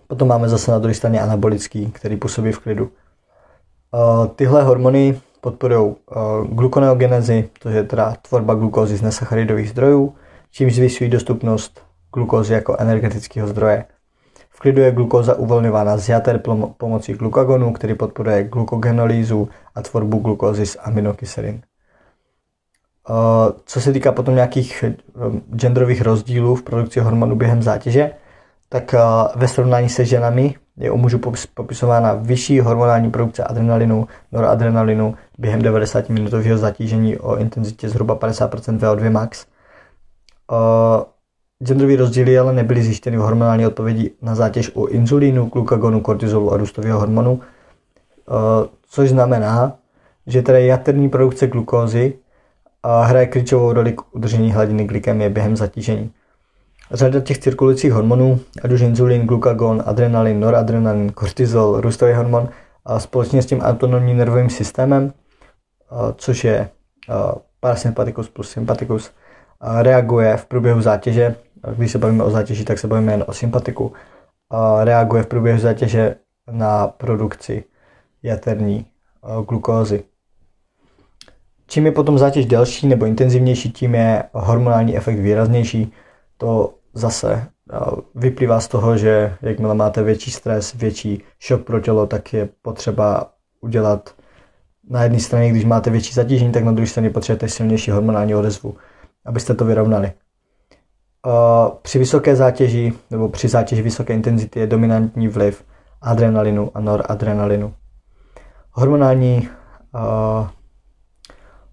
potom 0.06 0.28
máme 0.28 0.48
zase 0.48 0.70
na 0.70 0.78
druhé 0.78 0.94
straně 0.94 1.20
anabolický, 1.20 1.90
který 1.90 2.16
působí 2.16 2.52
v 2.52 2.58
klidu. 2.58 2.90
Tyhle 4.36 4.62
hormony 4.62 5.20
podporují 5.40 5.96
glukoneogenezi, 6.48 7.48
to 7.62 7.68
je 7.68 7.84
teda 7.84 8.14
tvorba 8.28 8.54
glukózy 8.54 8.96
z 8.96 9.02
nesacharidových 9.02 9.70
zdrojů, 9.70 10.14
čímž 10.50 10.74
zvyšují 10.74 11.10
dostupnost 11.10 11.82
glukózy 12.14 12.54
jako 12.54 12.76
energetického 12.78 13.48
zdroje. 13.48 13.84
Klidu 14.66 14.82
je 14.82 14.92
glukóza 14.92 15.34
uvolňována 15.34 15.96
z 15.96 16.08
jater 16.08 16.40
pomocí 16.76 17.12
glukagonu, 17.12 17.72
který 17.72 17.94
podporuje 17.94 18.44
glukogenolýzu 18.44 19.48
a 19.74 19.82
tvorbu 19.82 20.18
glukózy 20.18 20.66
z 20.66 20.76
aminokyselin. 20.82 21.62
Co 23.64 23.80
se 23.80 23.92
týká 23.92 24.12
potom 24.12 24.34
nějakých 24.34 24.84
eh, 24.84 24.94
genderových 25.56 26.02
rozdílů 26.02 26.54
v 26.54 26.62
produkci 26.62 27.00
hormonů 27.00 27.36
během 27.36 27.62
zátěže, 27.62 28.10
tak 28.68 28.94
eh, 28.94 28.98
ve 29.36 29.48
srovnání 29.48 29.88
se 29.88 30.04
ženami 30.04 30.54
je 30.76 30.90
u 30.90 30.96
mužů 30.96 31.20
popisována 31.54 32.14
vyšší 32.14 32.60
hormonální 32.60 33.10
produkce 33.10 33.44
adrenalinu, 33.44 34.08
noradrenalinu 34.32 35.14
během 35.38 35.62
90 35.62 36.08
minutového 36.08 36.58
zatížení 36.58 37.18
o 37.18 37.36
intenzitě 37.36 37.88
zhruba 37.88 38.16
50% 38.16 38.78
VO2 38.78 39.10
max. 39.10 39.46
Genderové 41.64 41.96
rozdíly 41.96 42.38
ale 42.38 42.52
nebyly 42.52 42.82
zjištěny 42.82 43.16
v 43.16 43.20
hormonální 43.20 43.66
odpovědi 43.66 44.10
na 44.22 44.34
zátěž 44.34 44.70
u 44.74 44.86
inzulínu, 44.86 45.46
glukagonu, 45.46 46.00
kortizolu 46.00 46.52
a 46.52 46.56
růstového 46.56 47.00
hormonu, 47.00 47.40
eh, 47.40 48.68
což 48.88 49.10
znamená, 49.10 49.78
že 50.26 50.42
tedy 50.42 50.66
jaterní 50.66 51.08
produkce 51.08 51.46
glukózy 51.46 52.14
eh, 52.84 53.06
hraje 53.06 53.26
klíčovou 53.26 53.72
roli 53.72 53.92
k 53.92 54.14
udržení 54.14 54.52
hladiny 54.52 54.84
glykemie 54.84 55.30
během 55.30 55.56
zatížení. 55.56 56.12
Řada 56.90 57.20
těch 57.20 57.38
cirkulujících 57.38 57.92
hormonů, 57.92 58.40
ať 58.62 58.72
už 58.72 58.80
inzulín, 58.80 59.26
glukagon, 59.26 59.82
adrenalin, 59.86 60.40
noradrenalin, 60.40 61.12
kortizol, 61.12 61.80
růstový 61.80 62.12
hormon, 62.12 62.48
a 62.84 63.00
společně 63.00 63.42
s 63.42 63.46
tím 63.46 63.60
autonomním 63.60 64.16
nervovým 64.16 64.50
systémem, 64.50 65.12
eh, 65.12 66.14
což 66.16 66.44
je 66.44 66.68
parasympatikus 67.60 68.28
plus 68.28 68.50
sympatikus, 68.50 69.10
reaguje 69.82 70.36
v 70.36 70.46
průběhu 70.46 70.80
zátěže 70.80 71.34
když 71.76 71.92
se 71.92 71.98
bavíme 71.98 72.24
o 72.24 72.30
zátěži, 72.30 72.64
tak 72.64 72.78
se 72.78 72.86
bavíme 72.86 73.12
jen 73.12 73.24
o 73.26 73.32
sympatiku, 73.32 73.92
a 74.50 74.84
reaguje 74.84 75.22
v 75.22 75.26
průběhu 75.26 75.58
zátěže 75.58 76.16
na 76.50 76.86
produkci 76.86 77.64
jaterní 78.22 78.86
glukózy. 79.48 80.04
Čím 81.66 81.86
je 81.86 81.92
potom 81.92 82.18
zátěž 82.18 82.46
delší 82.46 82.86
nebo 82.86 83.06
intenzivnější, 83.06 83.72
tím 83.72 83.94
je 83.94 84.24
hormonální 84.32 84.96
efekt 84.96 85.18
výraznější. 85.18 85.92
To 86.36 86.74
zase 86.94 87.46
vyplývá 88.14 88.60
z 88.60 88.68
toho, 88.68 88.96
že 88.96 89.36
jakmile 89.42 89.74
máte 89.74 90.02
větší 90.02 90.30
stres, 90.30 90.74
větší 90.74 91.22
šok 91.38 91.64
pro 91.64 91.80
tělo, 91.80 92.06
tak 92.06 92.32
je 92.32 92.48
potřeba 92.62 93.30
udělat 93.60 94.14
na 94.90 95.02
jedné 95.02 95.20
straně, 95.20 95.50
když 95.50 95.64
máte 95.64 95.90
větší 95.90 96.14
zatížení, 96.14 96.52
tak 96.52 96.64
na 96.64 96.72
druhé 96.72 96.86
straně 96.86 97.10
potřebujete 97.10 97.48
silnější 97.48 97.90
hormonální 97.90 98.34
odezvu, 98.34 98.76
abyste 99.24 99.54
to 99.54 99.64
vyrovnali. 99.64 100.12
Při 101.82 101.98
vysoké 101.98 102.36
zátěži 102.36 102.92
nebo 103.10 103.28
při 103.28 103.48
zátěži 103.48 103.82
vysoké 103.82 104.14
intenzity 104.14 104.60
je 104.60 104.66
dominantní 104.66 105.28
vliv 105.28 105.64
adrenalinu 106.02 106.70
a 106.74 106.80
noradrenalinu. 106.80 107.74
Hormonální, 108.72 109.48
uh, 109.94 110.48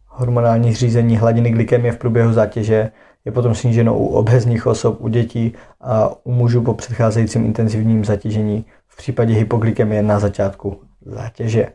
hormonální 0.07 0.73
řízení 0.73 1.17
hladiny 1.17 1.51
glykemie 1.51 1.91
v 1.91 1.97
průběhu 1.97 2.33
zátěže 2.33 2.91
je 3.25 3.31
potom 3.31 3.55
sníženo 3.55 3.97
u 3.97 4.07
obezních 4.07 4.67
osob, 4.67 5.01
u 5.01 5.07
dětí 5.07 5.53
a 5.81 6.09
u 6.25 6.31
mužů 6.31 6.61
po 6.61 6.73
předcházejícím 6.73 7.45
intenzivním 7.45 8.05
zatížení 8.05 8.65
v 8.87 8.97
případě 8.97 9.33
hypoglykemie 9.33 10.03
na 10.03 10.19
začátku 10.19 10.81
zátěže. 11.05 11.67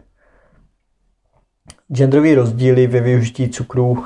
Genderový 1.93 2.35
rozdíly 2.35 2.87
ve 2.87 3.01
využití 3.01 3.49
cukru 3.49 3.91
uh, 3.91 3.99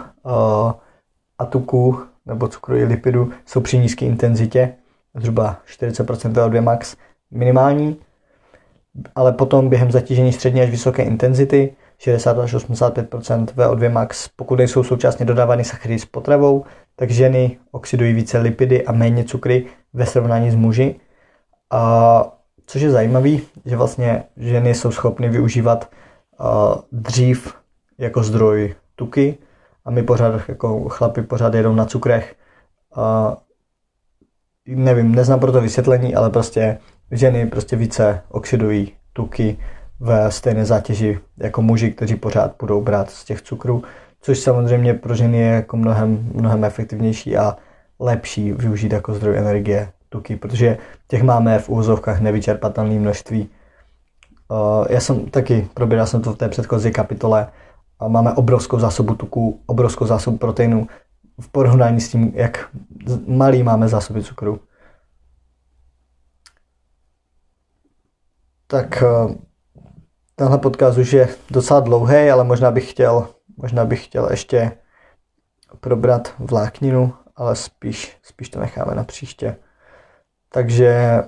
a 1.38 1.44
tuku 1.44 2.11
nebo 2.26 2.48
cukru 2.48 2.76
i 2.76 2.84
lipidu 2.84 3.30
jsou 3.46 3.60
při 3.60 3.78
nízké 3.78 4.04
intenzitě, 4.04 4.74
zhruba 5.14 5.56
40% 5.66 6.32
VO2 6.32 6.62
max 6.62 6.96
minimální, 7.30 7.96
ale 9.14 9.32
potom 9.32 9.68
během 9.68 9.90
zatížení 9.90 10.32
střední 10.32 10.62
až 10.62 10.70
vysoké 10.70 11.02
intenzity 11.02 11.76
60 11.98 12.38
až 12.38 12.54
85% 12.54 13.46
VO2 13.46 13.92
max, 13.92 14.28
pokud 14.28 14.56
nejsou 14.56 14.82
současně 14.82 15.26
dodávány 15.26 15.64
sacharidy 15.64 15.98
s 15.98 16.04
potravou, 16.04 16.64
tak 16.96 17.10
ženy 17.10 17.58
oxidují 17.70 18.12
více 18.12 18.38
lipidy 18.38 18.86
a 18.86 18.92
méně 18.92 19.24
cukry 19.24 19.66
ve 19.92 20.06
srovnání 20.06 20.50
s 20.50 20.54
muži. 20.54 21.00
A 21.70 22.24
což 22.66 22.82
je 22.82 22.90
zajímavé, 22.90 23.30
že 23.64 23.76
vlastně 23.76 24.24
ženy 24.36 24.74
jsou 24.74 24.90
schopny 24.90 25.28
využívat 25.28 25.90
dřív 26.92 27.54
jako 27.98 28.22
zdroj 28.22 28.74
tuky 28.96 29.38
a 29.84 29.90
my 29.90 30.02
pořád, 30.02 30.48
jako 30.48 30.88
chlapi 30.88 31.22
pořád 31.22 31.54
jedou 31.54 31.74
na 31.74 31.84
cukrech. 31.84 32.34
A 32.94 33.36
nevím, 34.66 35.14
neznám 35.14 35.40
pro 35.40 35.52
to 35.52 35.60
vysvětlení, 35.60 36.14
ale 36.14 36.30
prostě 36.30 36.78
ženy 37.10 37.46
prostě 37.46 37.76
více 37.76 38.20
oxidují 38.28 38.92
tuky 39.12 39.58
ve 40.00 40.30
stejné 40.30 40.64
zátěži 40.64 41.18
jako 41.38 41.62
muži, 41.62 41.90
kteří 41.90 42.16
pořád 42.16 42.54
budou 42.60 42.80
brát 42.80 43.10
z 43.10 43.24
těch 43.24 43.42
cukrů, 43.42 43.82
což 44.20 44.38
samozřejmě 44.38 44.94
pro 44.94 45.14
ženy 45.14 45.38
je 45.38 45.46
jako 45.46 45.76
mnohem, 45.76 46.30
mnohem 46.34 46.64
efektivnější 46.64 47.36
a 47.36 47.56
lepší 48.00 48.52
využít 48.52 48.92
jako 48.92 49.14
zdroj 49.14 49.38
energie 49.38 49.92
tuky, 50.08 50.36
protože 50.36 50.78
těch 51.08 51.22
máme 51.22 51.58
v 51.58 51.68
úvozovkách 51.68 52.20
nevyčerpatelné 52.20 52.94
množství. 52.94 53.48
Já 54.88 55.00
jsem 55.00 55.30
taky, 55.30 55.68
probíral 55.74 56.06
jsem 56.06 56.22
to 56.22 56.32
v 56.32 56.36
té 56.36 56.48
předchozí 56.48 56.90
kapitole, 56.90 57.46
máme 58.08 58.32
obrovskou 58.32 58.78
zásobu 58.78 59.14
tuku, 59.14 59.60
obrovskou 59.66 60.06
zásobu 60.06 60.38
proteinu 60.38 60.86
v 61.40 61.48
porovnání 61.48 62.00
s 62.00 62.08
tím, 62.08 62.32
jak 62.34 62.68
malý 63.26 63.62
máme 63.62 63.88
zásoby 63.88 64.22
cukru. 64.22 64.60
Tak 68.66 69.02
eh, 69.02 69.34
tenhle 70.34 70.58
podcast 70.58 70.98
už 70.98 71.12
je 71.12 71.28
docela 71.50 71.80
dlouhý, 71.80 72.30
ale 72.30 72.44
možná 72.44 72.70
bych 72.70 72.90
chtěl, 72.90 73.28
možná 73.56 73.84
bych 73.84 74.04
chtěl 74.04 74.28
ještě 74.30 74.72
probrat 75.80 76.34
vlákninu, 76.38 77.14
ale 77.36 77.56
spíš, 77.56 78.18
spíš 78.22 78.48
to 78.48 78.60
necháme 78.60 78.94
na 78.94 79.04
příště. 79.04 79.56
Takže 80.48 81.22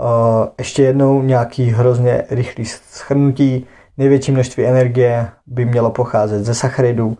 uh, 0.00 0.46
ještě 0.58 0.82
jednou 0.82 1.22
nějaký 1.22 1.64
hrozně 1.64 2.24
rychlý 2.30 2.64
schrnutí. 2.64 3.66
Největší 3.98 4.32
množství 4.32 4.66
energie 4.66 5.28
by 5.46 5.64
mělo 5.64 5.90
pocházet 5.90 6.44
ze 6.44 6.54
sacharidů, 6.54 7.06
uh, 7.08 7.14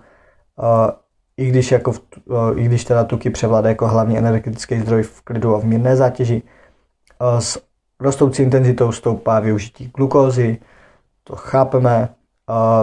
i 1.36 1.48
když, 1.48 1.72
jako 1.72 1.92
v, 1.92 2.00
uh, 2.24 2.60
i 2.60 2.64
když 2.64 2.84
teda 2.84 3.04
tuky 3.04 3.30
převládají 3.30 3.72
jako 3.72 3.88
hlavní 3.88 4.18
energetický 4.18 4.80
zdroj 4.80 5.02
v 5.02 5.22
klidu 5.22 5.54
a 5.54 5.58
v 5.58 5.64
mírné 5.64 5.96
zátěži. 5.96 6.42
Uh, 7.20 7.38
s 7.38 7.62
rostoucí 8.00 8.42
intenzitou 8.42 8.92
stoupá 8.92 9.40
využití 9.40 9.90
glukózy, 9.96 10.58
to 11.24 11.36
chápeme. 11.36 12.08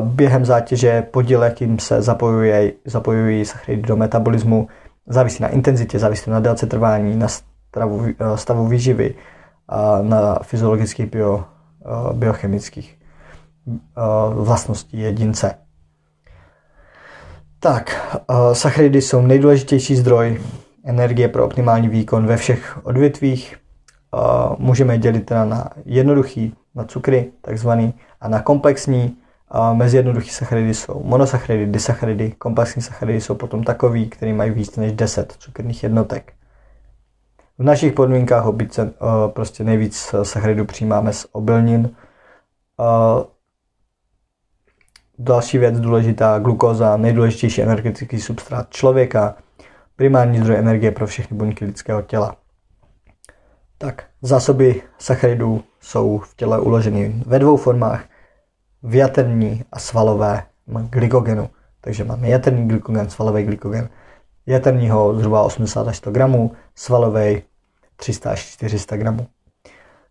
Během 0.01 0.45
zátěže 0.45 1.01
podíl, 1.01 1.43
jakým 1.43 1.79
se 1.79 2.01
zapojují, 2.01 2.71
zapojují 2.86 3.45
sacharidy 3.45 3.88
do 3.88 3.95
metabolismu, 3.95 4.67
závisí 5.08 5.43
na 5.43 5.49
intenzitě, 5.49 5.99
závisí 5.99 6.29
na 6.29 6.39
délce 6.39 6.65
trvání, 6.65 7.15
na 7.15 7.27
stavu, 7.27 8.06
stavu 8.36 8.67
výživy, 8.67 9.15
a 9.69 10.01
na 10.01 10.39
fyziologických 10.41 11.06
bio, 11.06 11.45
biochemických 12.13 12.97
vlastností 14.34 14.99
jedince. 14.99 15.56
Tak, 17.60 18.17
sacharidy 18.54 19.02
jsou 19.02 19.21
nejdůležitější 19.21 19.95
zdroj 19.95 20.41
energie 20.84 21.28
pro 21.28 21.45
optimální 21.45 21.89
výkon 21.89 22.26
ve 22.28 22.38
všech 22.38 22.86
odvětvích. 22.86 23.58
Můžeme 24.58 24.93
je 24.93 24.97
dělit 24.97 25.26
teda 25.26 25.45
na 25.45 25.69
jednoduchý, 25.86 26.56
na 26.76 26.84
cukry, 26.84 27.32
takzvaný, 27.41 27.93
a 28.21 28.28
na 28.28 28.41
komplexní. 28.41 29.17
Mezi 29.73 29.97
jednoduchý 29.97 30.30
sacharidy 30.30 30.73
jsou 30.73 31.04
monosacharidy, 31.04 31.71
disacharidy, 31.71 32.32
komplexní 32.32 32.82
sacharidy 32.82 33.21
jsou 33.21 33.36
potom 33.36 33.63
takový, 33.63 34.10
který 34.10 34.34
mají 34.34 34.52
víc 34.52 34.78
než 34.78 34.91
10 34.91 35.32
cukrných 35.32 35.84
jednotek. 35.84 36.34
V 37.58 37.63
našich 37.63 37.93
podmínkách 37.93 38.45
obyce, 38.45 38.93
prostě 39.28 39.63
nejvíc 39.63 40.15
sacharidů 40.23 40.65
přijímáme 40.65 41.13
z 41.13 41.28
obilnin. 41.32 41.95
Další 45.23 45.57
věc 45.57 45.79
důležitá, 45.79 46.39
glukóza, 46.39 46.97
nejdůležitější 46.97 47.62
energetický 47.62 48.21
substrát 48.21 48.69
člověka, 48.69 49.36
primární 49.95 50.39
zdroj 50.39 50.57
energie 50.57 50.91
pro 50.91 51.07
všechny 51.07 51.38
buňky 51.38 51.65
lidského 51.65 52.01
těla. 52.01 52.36
Tak, 53.77 54.05
zásoby 54.21 54.81
sacharidů 54.99 55.63
jsou 55.79 56.17
v 56.17 56.36
těle 56.36 56.59
uloženy 56.59 57.23
ve 57.25 57.39
dvou 57.39 57.57
formách 57.57 58.05
v 58.83 58.95
jaterní 58.95 59.63
a 59.71 59.79
svalové 59.79 60.43
glykogenu. 60.89 61.49
Takže 61.81 62.03
máme 62.03 62.29
jaterní 62.29 62.67
glykogen, 62.67 63.09
svalový 63.09 63.43
glykogen. 63.43 63.89
Jaterního 64.45 65.19
zhruba 65.19 65.43
80 65.43 65.88
až 65.88 65.97
100 65.97 66.12
gramů, 66.12 66.51
svalový 66.75 67.43
300 67.95 68.31
až 68.31 68.45
400 68.45 68.97
gramů. 68.97 69.27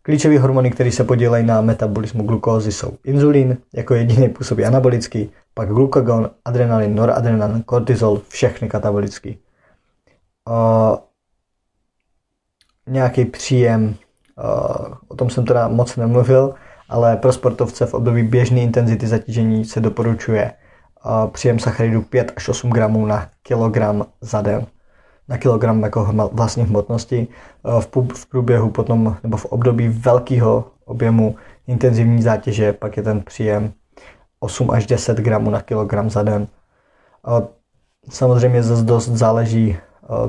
Klíčové 0.02 0.38
hormony, 0.38 0.70
které 0.70 0.92
se 0.92 1.04
podílejí 1.04 1.46
na 1.46 1.60
metabolismu 1.60 2.22
glukózy, 2.22 2.72
jsou 2.72 2.98
inzulín, 3.04 3.58
jako 3.74 3.94
jediný 3.94 4.28
působí 4.28 4.64
anabolický, 4.64 5.30
pak 5.54 5.68
glukagon, 5.68 6.30
adrenalin, 6.44 6.94
noradrenalin, 6.94 7.62
kortizol, 7.62 8.22
všechny 8.28 8.68
katabolický. 8.68 9.38
Uh, 10.48 10.96
nějaký 12.86 13.24
příjem, 13.24 13.84
uh, 13.84 14.94
o 15.08 15.16
tom 15.16 15.30
jsem 15.30 15.44
teda 15.44 15.68
moc 15.68 15.96
nemluvil, 15.96 16.54
ale 16.88 17.16
pro 17.16 17.32
sportovce 17.32 17.86
v 17.86 17.94
období 17.94 18.22
běžné 18.22 18.60
intenzity 18.60 19.06
zatížení 19.06 19.64
se 19.64 19.80
doporučuje 19.80 20.52
příjem 21.32 21.58
sacharidů 21.58 22.02
5 22.02 22.32
až 22.36 22.48
8 22.48 22.70
gramů 22.70 23.06
na 23.06 23.30
kilogram 23.42 24.06
za 24.20 24.42
den. 24.42 24.66
Na 25.32 25.38
kilogram 25.38 25.82
jako 25.82 26.28
vlastní 26.32 26.62
hmotnosti. 26.62 27.28
V 27.80 28.26
průběhu 28.28 28.70
potom, 28.70 29.16
nebo 29.22 29.36
v 29.36 29.44
období 29.44 29.88
velkého 29.88 30.64
objemu 30.84 31.36
intenzivní 31.66 32.22
zátěže 32.22 32.72
pak 32.72 32.96
je 32.96 33.02
ten 33.02 33.20
příjem 33.20 33.72
8 34.40 34.70
až 34.70 34.86
10 34.86 35.18
gramů 35.18 35.50
na 35.50 35.60
kilogram 35.60 36.10
za 36.10 36.22
den. 36.22 36.46
Samozřejmě 38.08 38.62
zase 38.62 38.82
dost 38.82 39.08
záleží, 39.08 39.76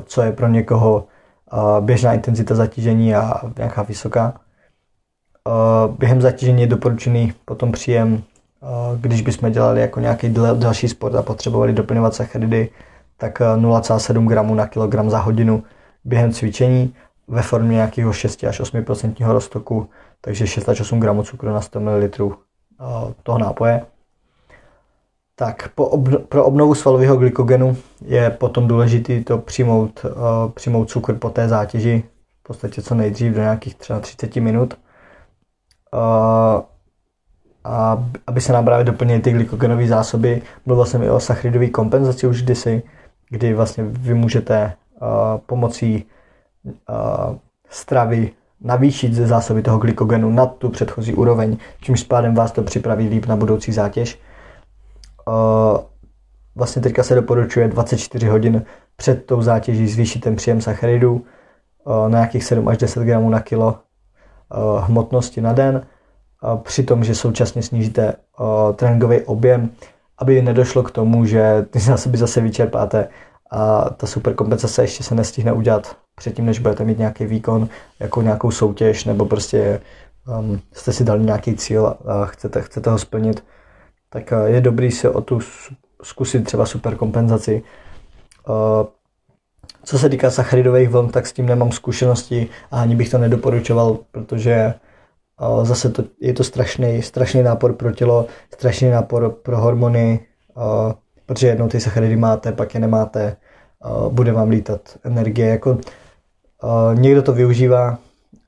co 0.04 0.22
je 0.22 0.32
pro 0.32 0.48
někoho 0.48 1.04
běžná 1.80 2.12
intenzita 2.12 2.54
zatížení 2.54 3.14
a 3.14 3.40
nějaká 3.58 3.82
vysoká. 3.82 4.40
Během 5.98 6.20
zatížení 6.20 6.60
je 6.60 6.66
doporučený 6.66 7.32
potom 7.44 7.72
příjem, 7.72 8.22
když 9.00 9.22
bychom 9.22 9.52
dělali 9.52 9.80
jako 9.80 10.00
nějaký 10.00 10.34
další 10.54 10.88
sport 10.88 11.14
a 11.14 11.22
potřebovali 11.22 11.72
doplňovat 11.72 12.14
sacharidy, 12.14 12.70
tak 13.24 13.40
0,7 13.40 14.26
gramů 14.26 14.54
na 14.54 14.66
kilogram 14.66 15.10
za 15.10 15.18
hodinu 15.18 15.62
během 16.04 16.32
cvičení 16.32 16.94
ve 17.28 17.42
formě 17.42 17.74
nějakého 17.74 18.12
6 18.12 18.44
až 18.44 18.60
8% 18.60 19.32
roztoku, 19.32 19.88
takže 20.20 20.46
6 20.46 20.68
až 20.68 20.80
8 20.80 21.00
gramů 21.00 21.22
cukru 21.22 21.48
na 21.48 21.60
100 21.60 21.80
ml 21.80 22.08
toho 23.22 23.38
nápoje. 23.38 23.82
Tak 25.36 25.68
po 25.74 25.86
obno, 25.86 26.18
pro 26.18 26.44
obnovu 26.44 26.74
svalového 26.74 27.16
glykogenu 27.16 27.76
je 28.04 28.30
potom 28.30 28.68
důležité 28.68 29.20
to 29.20 29.38
přijmout, 29.38 30.04
uh, 30.04 30.50
přijmout 30.50 30.90
cukr 30.90 31.14
po 31.14 31.30
té 31.30 31.48
zátěži, 31.48 32.04
v 32.40 32.42
podstatě 32.42 32.82
co 32.82 32.94
nejdřív 32.94 33.32
do 33.32 33.40
nějakých 33.40 33.74
třeba 33.74 34.00
30 34.00 34.36
minut. 34.36 34.74
A 37.64 38.04
aby 38.26 38.40
se 38.40 38.52
nám 38.52 38.64
právě 38.64 38.84
doplnily 38.84 39.20
ty 39.20 39.32
glykogenové 39.32 39.86
zásoby. 39.86 40.42
Mluvil 40.66 40.84
jsem 40.86 41.02
i 41.02 41.10
o 41.10 41.20
sacharidové 41.20 41.68
kompenzaci 41.68 42.26
už 42.26 42.42
kdysi, 42.42 42.82
kdy 43.30 43.54
vlastně 43.54 43.84
vy 43.84 44.14
můžete 44.14 44.72
uh, 45.02 45.08
pomocí 45.46 46.04
uh, 46.64 47.36
stravy 47.70 48.30
navýšit 48.60 49.14
ze 49.14 49.26
zásoby 49.26 49.62
toho 49.62 49.78
glykogenu 49.78 50.30
nad 50.30 50.56
tu 50.56 50.68
předchozí 50.68 51.14
úroveň, 51.14 51.56
čímž 51.80 52.02
pádem 52.02 52.34
vás 52.34 52.52
to 52.52 52.62
připraví 52.62 53.08
líp 53.08 53.26
na 53.26 53.36
budoucí 53.36 53.72
zátěž. 53.72 54.20
Vlastně 56.54 56.82
teďka 56.82 57.02
se 57.02 57.14
doporučuje 57.14 57.68
24 57.68 58.28
hodin 58.28 58.64
před 58.96 59.26
tou 59.26 59.42
zátěží 59.42 59.88
zvýšit 59.88 60.20
ten 60.20 60.36
příjem 60.36 60.60
sacharidů 60.60 61.24
na 61.86 62.08
nějakých 62.08 62.44
7 62.44 62.68
až 62.68 62.78
10 62.78 63.02
gramů 63.02 63.30
na 63.30 63.40
kilo 63.40 63.78
hmotnosti 64.80 65.40
na 65.40 65.52
den, 65.52 65.86
při 66.62 66.82
tom, 66.82 67.04
že 67.04 67.14
současně 67.14 67.62
snížíte 67.62 68.14
tréninkový 68.76 69.20
objem, 69.20 69.70
aby 70.18 70.42
nedošlo 70.42 70.82
k 70.82 70.90
tomu, 70.90 71.24
že 71.24 71.66
ty 71.70 71.78
zásoby 71.80 72.18
zase 72.18 72.40
vyčerpáte 72.40 73.08
a 73.50 73.90
ta 73.90 74.06
superkompenzace 74.06 74.82
ještě 74.82 75.02
se 75.02 75.14
nestihne 75.14 75.52
udělat 75.52 75.96
předtím, 76.14 76.46
než 76.46 76.58
budete 76.58 76.84
mít 76.84 76.98
nějaký 76.98 77.26
výkon, 77.26 77.68
jako 78.00 78.22
nějakou 78.22 78.50
soutěž, 78.50 79.04
nebo 79.04 79.26
prostě 79.26 79.80
um, 80.38 80.60
jste 80.72 80.92
si 80.92 81.04
dali 81.04 81.24
nějaký 81.24 81.56
cíl 81.56 81.86
a 82.06 82.26
chcete, 82.26 82.62
chcete 82.62 82.90
ho 82.90 82.98
splnit, 82.98 83.44
tak 84.10 84.32
uh, 84.32 84.44
je 84.44 84.60
dobrý 84.60 84.90
se 84.90 85.10
o 85.10 85.20
tu 85.20 85.40
zkusit 86.02 86.44
třeba 86.44 86.66
superkompenzaci. 86.66 87.62
Uh, 88.48 88.86
co 89.84 89.98
se 89.98 90.08
týká 90.08 90.30
sacharidových 90.30 90.88
vln, 90.88 91.08
tak 91.08 91.26
s 91.26 91.32
tím 91.32 91.46
nemám 91.46 91.72
zkušenosti 91.72 92.48
a 92.70 92.80
ani 92.80 92.96
bych 92.96 93.10
to 93.10 93.18
nedoporučoval, 93.18 93.98
protože 94.10 94.74
zase 95.62 95.90
to, 95.90 96.04
je 96.20 96.32
to 96.32 96.44
strašný, 96.44 97.02
strašný 97.02 97.42
nápor 97.42 97.72
pro 97.72 97.92
tělo, 97.92 98.26
strašný 98.54 98.90
nápor 98.90 99.30
pro 99.30 99.60
hormony, 99.60 100.20
protože 101.26 101.46
jednou 101.46 101.68
ty 101.68 101.80
sacharidy 101.80 102.16
máte, 102.16 102.52
pak 102.52 102.74
je 102.74 102.80
nemáte, 102.80 103.36
bude 104.08 104.32
vám 104.32 104.48
lítat 104.48 104.80
energie. 105.04 105.48
Jako, 105.48 105.78
někdo 106.94 107.22
to 107.22 107.32
využívá, 107.32 107.98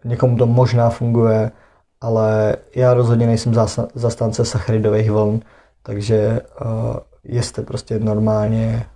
někomu 0.05 0.37
to 0.37 0.47
možná 0.47 0.91
funguje, 0.91 1.51
ale 2.01 2.57
já 2.75 2.95
rozhodně 2.95 3.27
nejsem 3.27 3.55
zastánce 3.95 4.45
sacharidových 4.45 5.11
vln, 5.11 5.41
takže 5.83 6.41
jeste 7.25 7.63
prostě 7.63 7.99
normálně 7.99 8.87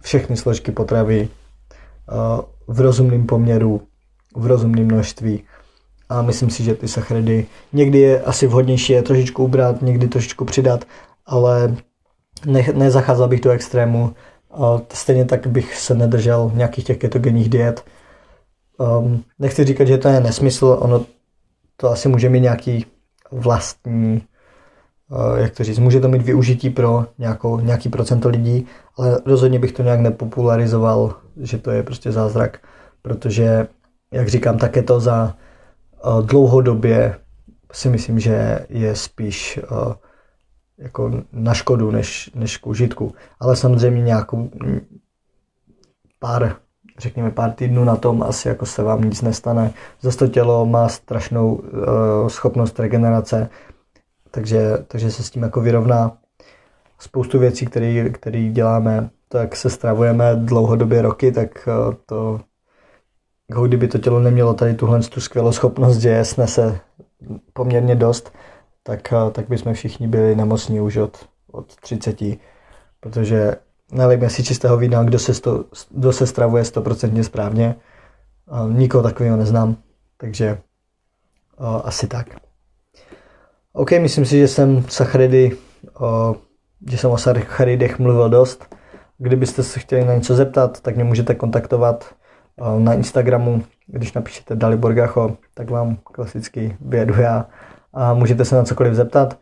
všechny 0.00 0.36
složky 0.36 0.72
potravy 0.72 1.28
v 2.66 2.80
rozumném 2.80 3.26
poměru, 3.26 3.82
v 4.36 4.46
rozumném 4.46 4.86
množství. 4.86 5.44
A 6.08 6.22
myslím 6.22 6.50
si, 6.50 6.64
že 6.64 6.74
ty 6.74 6.88
sacharidy 6.88 7.46
někdy 7.72 7.98
je 7.98 8.22
asi 8.22 8.46
vhodnější 8.46 8.92
je 8.92 9.02
trošičku 9.02 9.44
ubrat, 9.44 9.82
někdy 9.82 10.08
trošičku 10.08 10.44
přidat, 10.44 10.84
ale 11.26 11.76
ne, 12.46 12.66
nezacházel 12.74 13.28
bych 13.28 13.40
do 13.40 13.50
extrému. 13.50 14.14
Uh, 14.56 14.80
stejně 14.92 15.24
tak 15.24 15.46
bych 15.46 15.76
se 15.76 15.94
nedržel 15.94 16.50
nějakých 16.54 16.84
těch 16.84 16.98
ketogenních 16.98 17.48
diet, 17.48 17.84
Um, 18.78 19.24
nechci 19.38 19.64
říkat, 19.64 19.84
že 19.84 19.98
to 19.98 20.08
je 20.08 20.20
nesmysl, 20.20 20.78
ono 20.80 21.04
to 21.76 21.90
asi 21.90 22.08
může 22.08 22.28
mít 22.28 22.40
nějaký 22.40 22.86
vlastní, 23.30 24.22
uh, 25.10 25.38
jak 25.38 25.56
to 25.56 25.64
říct, 25.64 25.78
může 25.78 26.00
to 26.00 26.08
mít 26.08 26.22
využití 26.22 26.70
pro 26.70 27.06
nějakou, 27.18 27.60
nějaký 27.60 27.88
procento 27.88 28.28
lidí, 28.28 28.66
ale 28.98 29.20
rozhodně 29.26 29.58
bych 29.58 29.72
to 29.72 29.82
nějak 29.82 30.00
nepopularizoval, 30.00 31.14
že 31.40 31.58
to 31.58 31.70
je 31.70 31.82
prostě 31.82 32.12
zázrak, 32.12 32.58
protože, 33.02 33.68
jak 34.12 34.28
říkám, 34.28 34.58
také 34.58 34.82
to 34.82 35.00
za 35.00 35.34
dlouhodobě 36.20 37.16
si 37.72 37.88
myslím, 37.88 38.20
že 38.20 38.66
je 38.68 38.96
spíš 38.96 39.60
uh, 39.70 39.92
jako 40.78 41.10
na 41.32 41.54
škodu, 41.54 41.90
než, 41.90 42.30
než 42.34 42.56
k 42.56 42.66
užitku. 42.66 43.14
Ale 43.40 43.56
samozřejmě 43.56 44.02
nějakou 44.02 44.50
pár 46.18 46.56
řekněme 46.98 47.30
pár 47.30 47.52
týdnů 47.52 47.84
na 47.84 47.96
tom, 47.96 48.22
asi 48.22 48.48
jako 48.48 48.66
se 48.66 48.82
vám 48.82 49.04
nic 49.04 49.22
nestane. 49.22 49.72
Zase 50.00 50.18
to 50.18 50.28
tělo 50.28 50.66
má 50.66 50.88
strašnou 50.88 51.54
uh, 51.54 52.28
schopnost 52.28 52.80
regenerace, 52.80 53.48
takže, 54.30 54.78
takže 54.88 55.10
se 55.10 55.22
s 55.22 55.30
tím 55.30 55.42
jako 55.42 55.60
vyrovná 55.60 56.16
spoustu 56.98 57.38
věcí, 57.38 57.66
které 58.12 58.48
děláme, 58.50 59.10
tak 59.28 59.56
se 59.56 59.70
stravujeme 59.70 60.36
dlouhodobě 60.36 61.02
roky, 61.02 61.32
tak 61.32 61.68
uh, 61.68 61.94
to 62.06 62.40
jako 63.50 63.66
kdyby 63.66 63.88
to 63.88 63.98
tělo 63.98 64.20
nemělo 64.20 64.54
tady 64.54 64.74
tuhle 64.74 65.00
tu 65.00 65.20
skvělou 65.20 65.52
schopnost, 65.52 65.98
že 65.98 66.08
je 66.08 66.24
snese 66.24 66.80
poměrně 67.52 67.94
dost, 67.94 68.32
tak, 68.82 69.12
uh, 69.12 69.30
tak 69.30 69.48
bychom 69.48 69.74
všichni 69.74 70.08
byli 70.08 70.36
nemocní 70.36 70.80
už 70.80 70.96
od, 70.96 71.28
od 71.52 71.76
30, 71.76 72.16
protože 73.00 73.56
Nalejme 73.92 74.30
si 74.30 74.42
čistého 74.44 74.76
vína, 74.76 75.02
kdo 75.02 75.18
se, 75.18 75.34
sto, 75.34 75.64
kdo 75.90 76.12
se 76.12 76.26
stravuje 76.26 76.64
stoprocentně 76.64 77.24
správně. 77.24 77.76
Nikoho 78.68 79.02
takového 79.02 79.36
neznám, 79.36 79.76
takže 80.16 80.58
o, 81.56 81.86
asi 81.86 82.06
tak. 82.06 82.26
OK, 83.72 83.90
myslím 83.90 84.24
si, 84.24 84.38
že 84.38 84.48
jsem 84.48 84.84
sacharidy, 84.88 85.56
o, 86.00 86.36
že 86.90 86.98
jsem 86.98 87.10
o 87.10 87.18
sacharidech 87.18 87.98
mluvil 87.98 88.30
dost. 88.30 88.76
Kdybyste 89.18 89.62
se 89.62 89.80
chtěli 89.80 90.04
na 90.04 90.14
něco 90.14 90.34
zeptat, 90.34 90.80
tak 90.80 90.94
mě 90.94 91.04
můžete 91.04 91.34
kontaktovat 91.34 92.14
na 92.78 92.94
Instagramu, 92.94 93.62
když 93.86 94.12
napíšete 94.12 94.56
Daliborgacho, 94.56 95.36
tak 95.54 95.70
vám 95.70 95.96
klasicky 95.96 96.76
vyjedu 96.80 97.20
já 97.20 97.46
a 97.92 98.14
můžete 98.14 98.44
se 98.44 98.56
na 98.56 98.64
cokoliv 98.64 98.94
zeptat. 98.94 99.38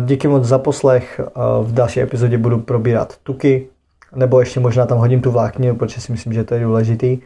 Díky 0.00 0.28
moc 0.28 0.44
za 0.44 0.58
poslech. 0.58 1.20
V 1.62 1.72
další 1.72 2.00
epizodě 2.00 2.38
budu 2.38 2.60
probírat 2.60 3.16
tuky, 3.16 3.68
nebo 4.14 4.40
ještě 4.40 4.60
možná 4.60 4.86
tam 4.86 4.98
hodím 4.98 5.20
tu 5.20 5.30
vlákninu, 5.30 5.76
protože 5.76 6.00
si 6.00 6.12
myslím, 6.12 6.32
že 6.32 6.44
to 6.44 6.54
je 6.54 6.60
důležitý, 6.60 7.18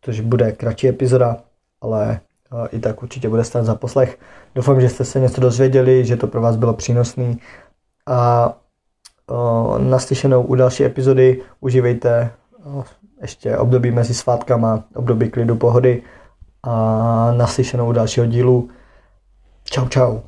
protože 0.00 0.22
bude 0.22 0.52
kratší 0.52 0.88
epizoda, 0.88 1.36
ale 1.80 2.20
i 2.72 2.78
tak 2.78 3.02
určitě 3.02 3.28
bude 3.28 3.44
stát 3.44 3.64
za 3.64 3.74
poslech. 3.74 4.18
Doufám, 4.54 4.80
že 4.80 4.88
jste 4.88 5.04
se 5.04 5.20
něco 5.20 5.40
dozvěděli, 5.40 6.04
že 6.04 6.16
to 6.16 6.26
pro 6.26 6.40
vás 6.40 6.56
bylo 6.56 6.74
přínosný 6.74 7.38
a 8.06 8.52
naslyšenou 9.78 10.42
u 10.42 10.54
další 10.54 10.84
epizody 10.84 11.42
užívejte 11.60 12.30
ještě 13.24 13.58
období 13.58 13.90
mezi 13.90 14.14
svátkama, 14.14 14.84
období 14.94 15.30
klidu 15.30 15.56
pohody 15.56 16.02
a 16.62 17.32
naslyšenou 17.36 17.92
dalšího 17.92 18.26
dílu. 18.26 18.68
Čau, 19.64 19.88
čau. 19.88 20.20